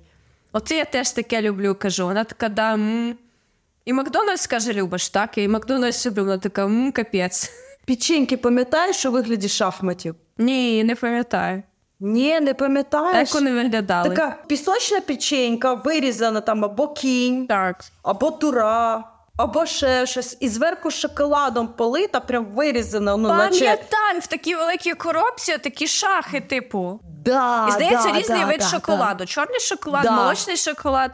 От 0.53 0.71
я 0.71 0.85
теж 0.85 1.11
таке 1.11 1.41
люблю, 1.41 1.75
кажу. 1.79 2.05
Вона 2.05 2.23
така, 2.23 2.49
да. 2.49 2.73
М. 2.73 3.15
І 3.85 3.93
Макдональдс 3.93 4.47
каже, 4.47 4.73
любиш, 4.73 5.09
так? 5.09 5.37
І 5.37 5.47
Макдональдс 5.47 6.05
люблю. 6.05 6.23
Вона 6.23 6.37
така, 6.37 6.65
м, 6.65 6.91
капець. 6.91 7.51
Печеньки 7.85 8.37
пам'ятаєш 8.37 9.05
у 9.05 9.11
вигляді 9.11 9.47
шахматів? 9.49 10.15
Ні, 10.37 10.83
не 10.83 10.95
пам'ятаю. 10.95 11.63
Ні, 11.99 12.39
не 12.39 12.53
пам'ятаєш. 12.53 13.29
Як 13.29 13.33
вони 13.33 13.51
виглядали? 13.53 14.09
Така 14.15 14.37
пісочна 14.47 15.01
печенька, 15.01 15.73
вирізана 15.73 16.41
там 16.41 16.65
або 16.65 16.87
кінь, 16.87 17.47
Так. 17.47 17.85
або 18.03 18.31
тура, 18.31 19.03
або 19.41 19.65
ще 19.65 20.05
щось. 20.05 20.37
І 20.39 20.49
зверху 20.49 20.91
шоколадом 20.91 21.67
полита, 21.67 22.19
прям 22.19 22.45
вирізана, 22.45 23.17
ну, 23.17 23.27
наче. 23.27 23.59
Пам'ятаю, 23.59 24.19
в 24.19 24.27
такій 24.27 24.55
великій 24.55 24.93
коробці 24.93 25.57
такі 25.57 25.87
шахи, 25.87 26.41
типу. 26.41 26.99
Да, 27.25 27.67
І 27.69 27.71
здається, 27.71 28.11
да, 28.11 28.19
різний 28.19 28.39
да, 28.39 28.45
вид 28.45 28.59
да, 28.59 28.65
шоколаду. 28.65 29.25
Чорний 29.25 29.59
шоколад, 29.59 30.03
Да. 30.03 30.11
молочний 30.11 30.57
шоколад. 30.57 31.11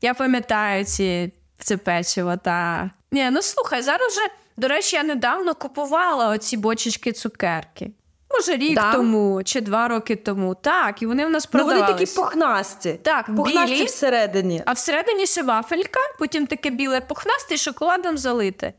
Я 0.00 0.14
пам'ятаю 0.14 0.84
ці, 0.84 1.32
це 1.58 1.76
печиво, 1.76 2.36
та. 2.36 2.90
Ні, 3.12 3.30
ну 3.30 3.42
слухай, 3.42 3.82
зараз 3.82 4.12
вже, 4.12 4.20
до 4.56 4.68
речі, 4.68 4.96
я 4.96 5.02
недавно 5.02 5.54
купувала 5.54 6.28
оці 6.28 6.56
бочечки 6.56 7.12
цукерки. 7.12 7.90
Може, 8.34 8.56
рік 8.56 8.74
Да? 8.74 8.92
тому 8.92 9.42
чи 9.44 9.60
два 9.60 9.88
роки 9.88 10.16
тому. 10.16 10.54
Так, 10.54 11.02
і 11.02 11.06
вони 11.06 11.26
в 11.26 11.30
нас 11.30 11.48
Ну, 11.52 11.64
вони 11.64 11.80
такі 11.80 12.06
пухнасті. 12.06 13.00
Так, 13.02 13.36
пухнасті 13.36 13.74
білі. 13.74 13.84
всередині. 13.84 14.62
А 14.66 14.72
всередині 14.72 15.26
ще 15.26 15.42
вафелька, 15.42 16.00
потім 16.18 16.46
таке 16.46 16.70
біле 16.70 17.00
пухнасте 17.00 17.54
і 17.54 17.58
шоколадом 17.58 18.18
залите. 18.18 18.72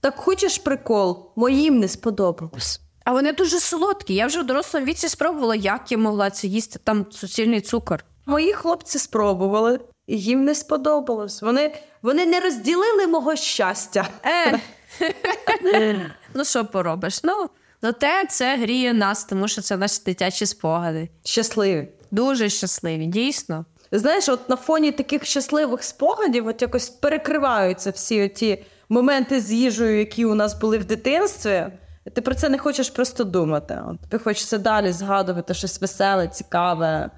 Так 0.00 0.16
хочеш 0.16 0.58
прикол? 0.58 1.32
Моїм 1.36 1.78
не 1.78 1.88
сподобалось. 1.88 2.80
А 3.04 3.12
вони 3.12 3.32
дуже 3.32 3.60
солодкі. 3.60 4.14
Я 4.14 4.26
вже 4.26 4.40
в 4.40 4.44
дорослому 4.44 4.86
віці 4.86 5.08
спробувала, 5.08 5.54
як 5.54 5.92
я 5.92 5.98
могла 5.98 6.30
це 6.30 6.46
їсти. 6.46 6.78
Там 6.84 7.06
суцільний 7.10 7.60
цукор. 7.60 8.04
Мої 8.26 8.52
хлопці 8.52 8.98
спробували, 8.98 9.80
і 10.06 10.18
їм 10.20 10.44
не 10.44 10.54
сподобалось. 10.54 11.42
Вони, 11.42 11.74
вони 12.02 12.26
не 12.26 12.40
розділили 12.40 13.06
мого 13.06 13.36
щастя. 13.36 14.08
Е. 14.26 14.60
ну 16.34 16.44
що 16.44 16.64
поробиш? 16.64 17.20
Ну, 17.24 17.48
зате 17.82 18.26
це 18.30 18.56
гріє 18.56 18.92
нас, 18.92 19.24
тому 19.24 19.48
що 19.48 19.62
це 19.62 19.76
наші 19.76 20.00
дитячі 20.06 20.46
спогади. 20.46 21.08
Щасливі. 21.24 21.88
Дуже 22.10 22.48
щасливі, 22.48 23.06
дійсно. 23.06 23.64
Знаєш, 23.92 24.28
от 24.28 24.48
на 24.48 24.56
фоні 24.56 24.92
таких 24.92 25.24
щасливих 25.24 25.82
спогадів 25.82 26.46
от 26.46 26.62
якось 26.62 26.88
перекриваються 26.88 27.90
всі 27.90 28.28
ті 28.28 28.64
моменти 28.88 29.40
з 29.40 29.52
їжею, 29.52 29.98
які 29.98 30.24
у 30.24 30.34
нас 30.34 30.60
були 30.60 30.78
в 30.78 30.84
дитинстві. 30.84 31.66
Ти 32.14 32.20
про 32.20 32.34
це 32.34 32.48
не 32.48 32.58
хочеш 32.58 32.90
просто 32.90 33.24
думати. 33.24 33.80
От 33.86 34.10
тобі 34.10 34.24
хочеться 34.24 34.58
далі 34.58 34.92
згадувати 34.92 35.54
щось 35.54 35.80
веселе, 35.80 36.28
цікаве, 36.28 37.10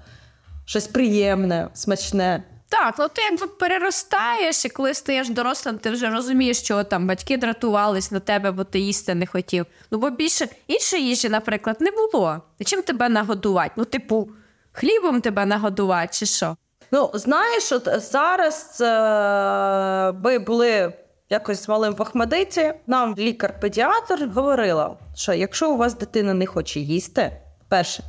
щось 0.65 0.87
приємне, 0.87 1.69
смачне. 1.73 2.43
Так, 2.69 2.95
ну 2.99 3.07
ти 3.07 3.21
якби 3.21 3.47
переростаєш, 3.47 4.65
і 4.65 4.69
коли 4.69 4.93
стаєш 4.93 5.29
дорослим, 5.29 5.77
ти 5.77 5.89
вже 5.89 6.09
розумієш, 6.09 6.57
що 6.57 6.83
там 6.83 7.07
батьки 7.07 7.37
дратувались 7.37 8.11
на 8.11 8.19
тебе, 8.19 8.51
бо 8.51 8.63
ти 8.63 8.79
їсти 8.79 9.15
не 9.15 9.27
хотів. 9.27 9.65
Ну 9.91 9.97
бо 9.97 10.09
більше 10.09 10.47
іншої 10.67 11.07
їжі, 11.07 11.29
наприклад, 11.29 11.77
не 11.79 11.91
було. 11.91 12.41
І 12.59 12.63
чим 12.63 12.81
тебе 12.81 13.09
нагодувати? 13.09 13.71
Ну, 13.75 13.85
типу, 13.85 14.29
хлібом 14.71 15.21
тебе 15.21 15.45
нагодувати, 15.45 16.09
чи 16.13 16.25
що? 16.25 16.57
Ну, 16.91 17.11
знаєш, 17.13 17.71
от 17.71 17.89
зараз 18.01 18.77
е, 18.81 20.11
ми 20.23 20.39
були 20.39 20.93
якось 21.29 21.63
з 21.63 21.69
малим 21.69 21.93
в 21.93 22.01
Ахмадиті, 22.01 22.73
нам 22.87 23.15
лікар-педіатр 23.17 24.29
говорила, 24.33 24.97
що 25.15 25.33
якщо 25.33 25.71
у 25.71 25.77
вас 25.77 25.97
дитина 25.97 26.33
не 26.33 26.45
хоче 26.45 26.79
їсти, 26.79 27.37
перше, 27.69 28.03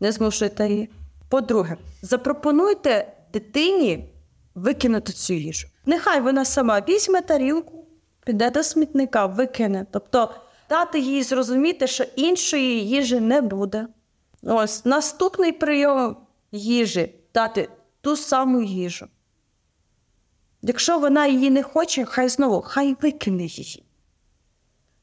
не 0.00 0.12
змушуйте 0.12 0.68
її. 0.68 0.90
По-друге, 1.28 1.76
запропонуйте 2.02 3.12
дитині 3.32 4.08
викинути 4.54 5.12
цю 5.12 5.34
їжу. 5.34 5.68
Нехай 5.86 6.20
вона 6.20 6.44
сама 6.44 6.80
візьме 6.88 7.20
тарілку, 7.20 7.86
піде 8.24 8.50
до 8.50 8.62
смітника, 8.62 9.26
викине. 9.26 9.86
Тобто 9.90 10.34
дати 10.68 11.00
їй 11.00 11.22
зрозуміти, 11.22 11.86
що 11.86 12.04
іншої 12.16 12.88
їжі 12.88 13.20
не 13.20 13.40
буде. 13.40 13.86
Ось 14.42 14.84
наступний 14.84 15.52
прийом 15.52 16.16
їжі 16.52 17.14
дати 17.34 17.68
ту 18.00 18.16
саму 18.16 18.62
їжу. 18.62 19.06
Якщо 20.62 20.98
вона 20.98 21.26
її 21.26 21.50
не 21.50 21.62
хоче, 21.62 22.04
хай 22.04 22.28
знову 22.28 22.60
хай 22.60 22.96
викине 23.02 23.44
її. 23.44 23.84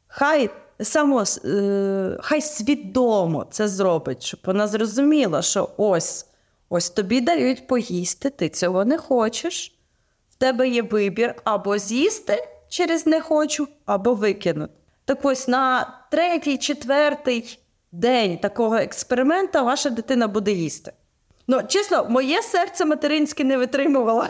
Хай 0.08 0.50
само, 0.82 1.24
е, 1.46 2.18
хай 2.22 2.42
свідомо 2.42 3.46
це 3.52 3.68
зробить, 3.68 4.24
щоб 4.24 4.40
вона 4.46 4.68
зрозуміла, 4.68 5.42
що 5.42 5.70
ось, 5.78 6.26
ось 6.70 6.90
тобі 6.90 7.22
дають 7.22 7.68
поїсти, 7.68 8.30
ти 8.30 8.50
цього 8.50 8.86
не 8.86 8.98
хочеш. 8.98 9.80
В 10.30 10.36
тебе 10.36 10.70
є 10.70 10.82
вибір 10.82 11.36
або 11.44 11.78
з'їсти 11.78 12.48
через 12.70 13.08
не 13.08 13.22
хочу, 13.22 13.68
або 13.86 14.14
викинути. 14.14 14.74
Так 15.06 15.26
ось 15.26 15.48
на 15.48 15.94
третій, 16.12 16.58
четвертий 16.58 17.60
день 17.92 18.38
такого 18.38 18.76
експеримента 18.76 19.62
ваша 19.62 19.90
дитина 19.90 20.28
буде 20.28 20.52
їсти. 20.52 20.92
Ну, 21.48 21.62
чесно, 21.68 22.06
моє 22.10 22.42
серце 22.42 22.86
материнське 22.86 23.44
не 23.44 23.58
витримувало. 23.58 24.28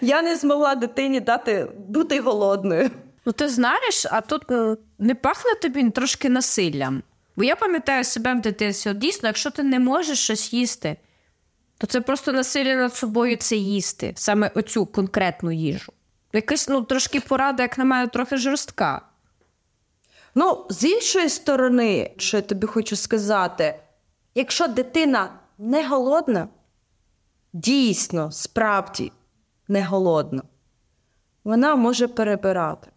Я 0.00 0.22
не 0.22 0.36
змогла 0.36 0.74
дитині 0.74 1.20
дати 1.20 1.68
бути 1.88 2.20
голодною. 2.20 2.90
Ну, 3.26 3.32
ти 3.32 3.48
знаєш, 3.48 4.06
а 4.10 4.20
тут 4.20 4.50
е, 4.50 4.76
не 4.98 5.14
пахне 5.14 5.54
тобі 5.62 5.90
трошки 5.90 6.28
насиллям. 6.28 7.02
Бо 7.36 7.44
я 7.44 7.56
пам'ятаю 7.56 8.04
себе 8.04 8.34
в 8.34 8.40
дитинстві, 8.40 8.94
дійсно, 8.94 9.28
якщо 9.28 9.50
ти 9.50 9.62
не 9.62 9.78
можеш 9.78 10.18
щось 10.18 10.52
їсти, 10.52 10.96
то 11.78 11.86
це 11.86 12.00
просто 12.00 12.32
насилля 12.32 12.76
над 12.76 12.94
собою 12.94 13.36
це 13.36 13.56
їсти, 13.56 14.12
саме 14.16 14.50
оцю 14.54 14.86
конкретну 14.86 15.52
їжу. 15.52 15.92
Якась, 16.32 16.68
ну, 16.68 16.82
трошки 16.82 17.20
порада, 17.20 17.62
як 17.62 17.78
на 17.78 17.84
мене, 17.84 18.08
трохи 18.08 18.36
жорстка. 18.36 19.02
Ну, 20.34 20.66
з 20.70 20.84
іншої 20.84 21.28
сторони, 21.28 22.14
що 22.16 22.36
я 22.36 22.42
тобі 22.42 22.66
хочу 22.66 22.96
сказати, 22.96 23.80
якщо 24.34 24.68
дитина 24.68 25.38
не 25.58 25.88
голодна, 25.88 26.48
дійсно, 27.52 28.32
справді 28.32 29.12
не 29.68 29.84
голодна, 29.84 30.42
вона 31.44 31.76
може 31.76 32.08
перебирати. 32.08 32.90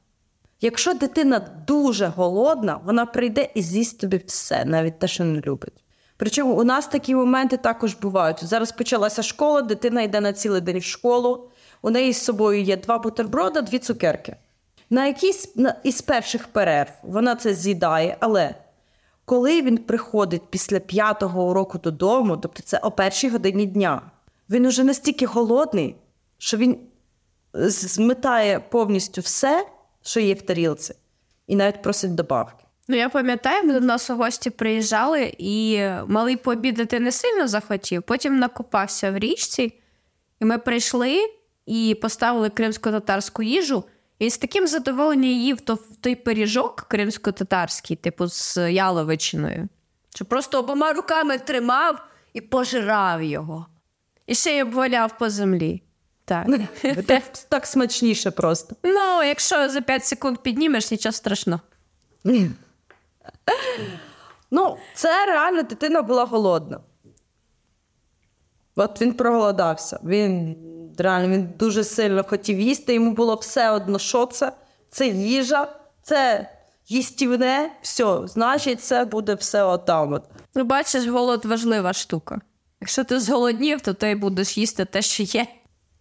Якщо 0.62 0.94
дитина 0.94 1.39
дуже 1.68 2.08
голодна, 2.08 2.80
вона 2.84 3.06
прийде 3.06 3.50
і 3.56 3.62
з'їсть 3.62 4.00
тобі 4.00 4.24
все, 4.26 4.65
навіть 4.65 5.00
те, 5.00 5.08
що 5.08 5.24
не 5.24 5.42
любить. 5.42 5.84
Причому 6.20 6.54
у 6.56 6.64
нас 6.64 6.88
такі 6.88 7.16
моменти 7.16 7.58
також 7.58 7.96
бувають. 7.96 8.44
Зараз 8.44 8.72
почалася 8.72 9.24
школа, 9.24 9.62
дитина 9.62 10.02
йде 10.02 10.22
на 10.22 10.34
цілий 10.34 10.62
день 10.62 10.78
в 10.80 10.84
школу. 10.84 11.50
У 11.82 11.90
неї 11.90 12.14
з 12.14 12.22
собою 12.24 12.62
є 12.62 12.78
два 12.78 12.98
бутерброда, 13.00 13.62
дві 13.62 13.80
цукерки. 13.80 14.36
На 14.90 15.06
якійсь 15.08 15.56
на, 15.56 15.76
із 15.84 16.02
перших 16.02 16.48
перерв 16.48 16.92
вона 17.04 17.36
це 17.36 17.54
з'їдає, 17.54 18.18
але 18.20 18.56
коли 19.26 19.62
він 19.62 19.78
приходить 19.78 20.42
після 20.50 20.80
п'ятого 20.80 21.50
уроку 21.50 21.78
додому, 21.78 22.38
тобто 22.38 22.64
це 22.64 22.80
о 22.84 22.92
першій 22.92 23.30
годині 23.30 23.66
дня, 23.66 24.02
він 24.50 24.66
уже 24.66 24.84
настільки 24.84 25.26
голодний, 25.26 25.96
що 26.38 26.58
він 26.58 26.78
з- 27.54 27.88
змитає 27.94 28.60
повністю 28.60 29.22
все, 29.22 29.68
що 30.02 30.20
є 30.20 30.34
в 30.34 30.42
тарілці, 30.42 30.96
і 31.48 31.56
навіть 31.56 31.82
просить 31.82 32.16
добавки. 32.16 32.64
Ну, 32.91 32.95
я 32.95 33.10
пам'ятаю, 33.10 33.63
ми 33.63 33.73
до 33.73 33.80
нас 33.80 34.10
у 34.10 34.15
гості 34.15 34.49
приїжджали, 34.49 35.34
і 35.38 35.84
малий 36.08 36.38
пообідати 36.38 36.99
не 36.99 37.12
сильно 37.12 37.47
захотів. 37.47 38.04
Потім 38.04 38.39
накопався 38.39 39.12
в 39.12 39.17
річці, 39.17 39.73
і 40.39 40.45
ми 40.45 40.58
прийшли, 40.58 41.19
і 41.65 41.97
поставили 42.02 42.49
кримсько-татарську 42.49 43.43
їжу. 43.43 43.84
І 44.19 44.30
з 44.30 44.38
таким 44.38 44.67
задоволенням 44.67 45.32
їв 45.32 45.62
то, 45.62 45.80
той 46.02 46.15
пиріжок 46.15 46.86
кримсько-татарський, 46.89 47.95
типу 47.95 48.28
з 48.28 48.71
яловичиною, 48.71 49.67
що 50.15 50.25
просто 50.25 50.60
обома 50.60 50.93
руками 50.93 51.38
тримав 51.38 51.99
і 52.34 52.41
пожирав 52.41 53.23
його. 53.23 53.65
І 54.28 54.36
ще 54.36 54.58
й 54.58 54.62
обваляв 54.62 55.17
по 55.17 55.30
землі. 55.30 55.84
Так. 56.25 56.47
Так, 57.08 57.23
так 57.49 57.65
смачніше 57.65 58.32
просто. 58.32 58.75
Ну, 58.84 59.23
якщо 59.23 59.69
за 59.69 59.82
5 59.82 60.06
секунд 60.06 60.38
піднімеш, 60.38 60.91
нічого 60.91 61.13
страшного. 61.13 61.62
Ну, 64.52 64.78
це 64.96 65.26
реально 65.26 65.63
дитина 65.63 66.02
була 66.02 66.26
голодна. 66.26 66.80
От 68.76 69.02
він 69.02 69.13
проголодався. 69.13 70.00
Він 70.04 70.56
реально 70.98 71.28
він 71.36 71.50
дуже 71.60 71.84
сильно 71.84 72.24
хотів 72.24 72.60
їсти, 72.60 72.94
йому 72.94 73.12
було 73.12 73.36
все 73.36 73.72
одно, 73.72 74.00
що 74.00 74.26
це. 74.26 74.52
Це 74.89 75.08
їжа, 75.08 75.68
це 76.02 76.50
їстівне, 76.88 77.72
все, 77.82 78.20
значить, 78.26 78.82
це 78.82 79.06
буде 79.06 79.36
все 79.36 79.63
отам. 79.63 80.13
От. 80.13 80.24
Ну, 80.56 80.63
бачиш, 80.63 81.08
голод 81.08 81.46
важлива 81.46 81.94
штука. 81.94 82.42
Якщо 82.82 83.04
ти 83.04 83.20
зголоднів, 83.20 83.82
то 83.82 83.94
ти 83.94 84.15
будеш 84.15 84.58
їсти 84.58 84.86
те, 84.86 85.02
що 85.02 85.24
є. 85.24 85.48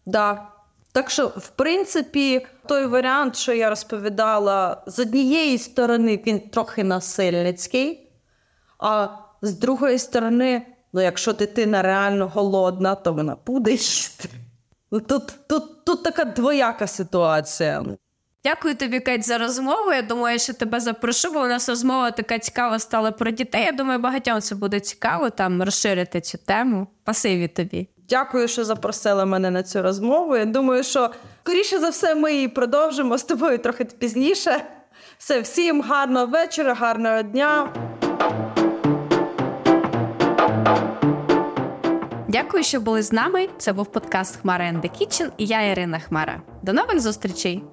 Да. 0.06 0.48
Так 0.92 1.10
що, 1.10 1.26
в 1.26 1.48
принципі, 1.48 2.46
той 2.68 2.86
варіант, 2.86 3.36
що 3.36 3.52
я 3.52 3.70
розповідала, 3.70 4.82
з 4.86 4.98
однієї 4.98 5.58
сторони 5.58 6.22
він 6.26 6.40
трохи 6.40 6.84
насильницький, 6.84 8.10
а 8.78 9.08
з 9.42 9.52
другої 9.52 9.98
сторони, 9.98 10.66
ну, 10.92 11.00
якщо 11.00 11.32
дитина 11.32 11.82
реально 11.82 12.28
голодна, 12.28 12.94
то 12.94 13.12
вона 13.12 13.36
буде 13.46 13.70
їсти. 13.70 14.28
Ну, 14.90 15.00
тут, 15.00 15.34
тут, 15.48 15.84
тут 15.84 16.02
така 16.04 16.24
двояка 16.24 16.86
ситуація. 16.86 17.84
Дякую 18.44 18.74
тобі, 18.74 19.00
Кать, 19.00 19.26
за 19.26 19.38
розмову. 19.38 19.92
Я 19.92 20.02
думаю, 20.02 20.38
що 20.38 20.54
тебе 20.54 20.80
запрошу, 20.80 21.32
бо 21.32 21.40
у 21.40 21.46
нас 21.46 21.68
розмова 21.68 22.10
така 22.10 22.38
цікава 22.38 22.78
стала 22.78 23.12
про 23.12 23.30
дітей. 23.30 23.64
Я 23.64 23.72
думаю, 23.72 23.98
багатьом 23.98 24.40
це 24.40 24.54
буде 24.54 24.80
цікаво 24.80 25.30
там 25.30 25.62
розширити 25.62 26.20
цю 26.20 26.38
тему. 26.38 26.86
Пасиві 27.04 27.48
тобі. 27.48 27.88
Дякую, 28.08 28.48
що 28.48 28.64
запросила 28.64 29.24
мене 29.24 29.50
на 29.50 29.62
цю 29.62 29.82
розмову. 29.82 30.36
Я 30.36 30.44
думаю, 30.44 30.84
що 30.84 31.10
скоріше 31.42 31.78
за 31.78 31.88
все 31.88 32.14
ми 32.14 32.32
її 32.32 32.48
продовжимо 32.48 33.18
з 33.18 33.22
тобою 33.22 33.58
трохи 33.58 33.84
пізніше. 33.84 34.64
Все, 35.18 35.40
всім 35.40 35.82
гарного 35.82 36.26
вечора, 36.26 36.74
гарного 36.74 37.22
дня. 37.22 37.72
Дякую, 42.28 42.62
що 42.62 42.80
були 42.80 43.02
з 43.02 43.12
нами. 43.12 43.48
Це 43.58 43.72
був 43.72 43.86
подкаст 43.86 44.36
Хмара 44.36 44.64
and 44.64 44.80
the 44.80 45.00
Kitchen 45.00 45.30
і 45.36 45.46
я 45.46 45.62
Ірина 45.62 45.98
Хмара. 45.98 46.42
До 46.62 46.72
нових 46.72 47.00
зустрічей! 47.00 47.64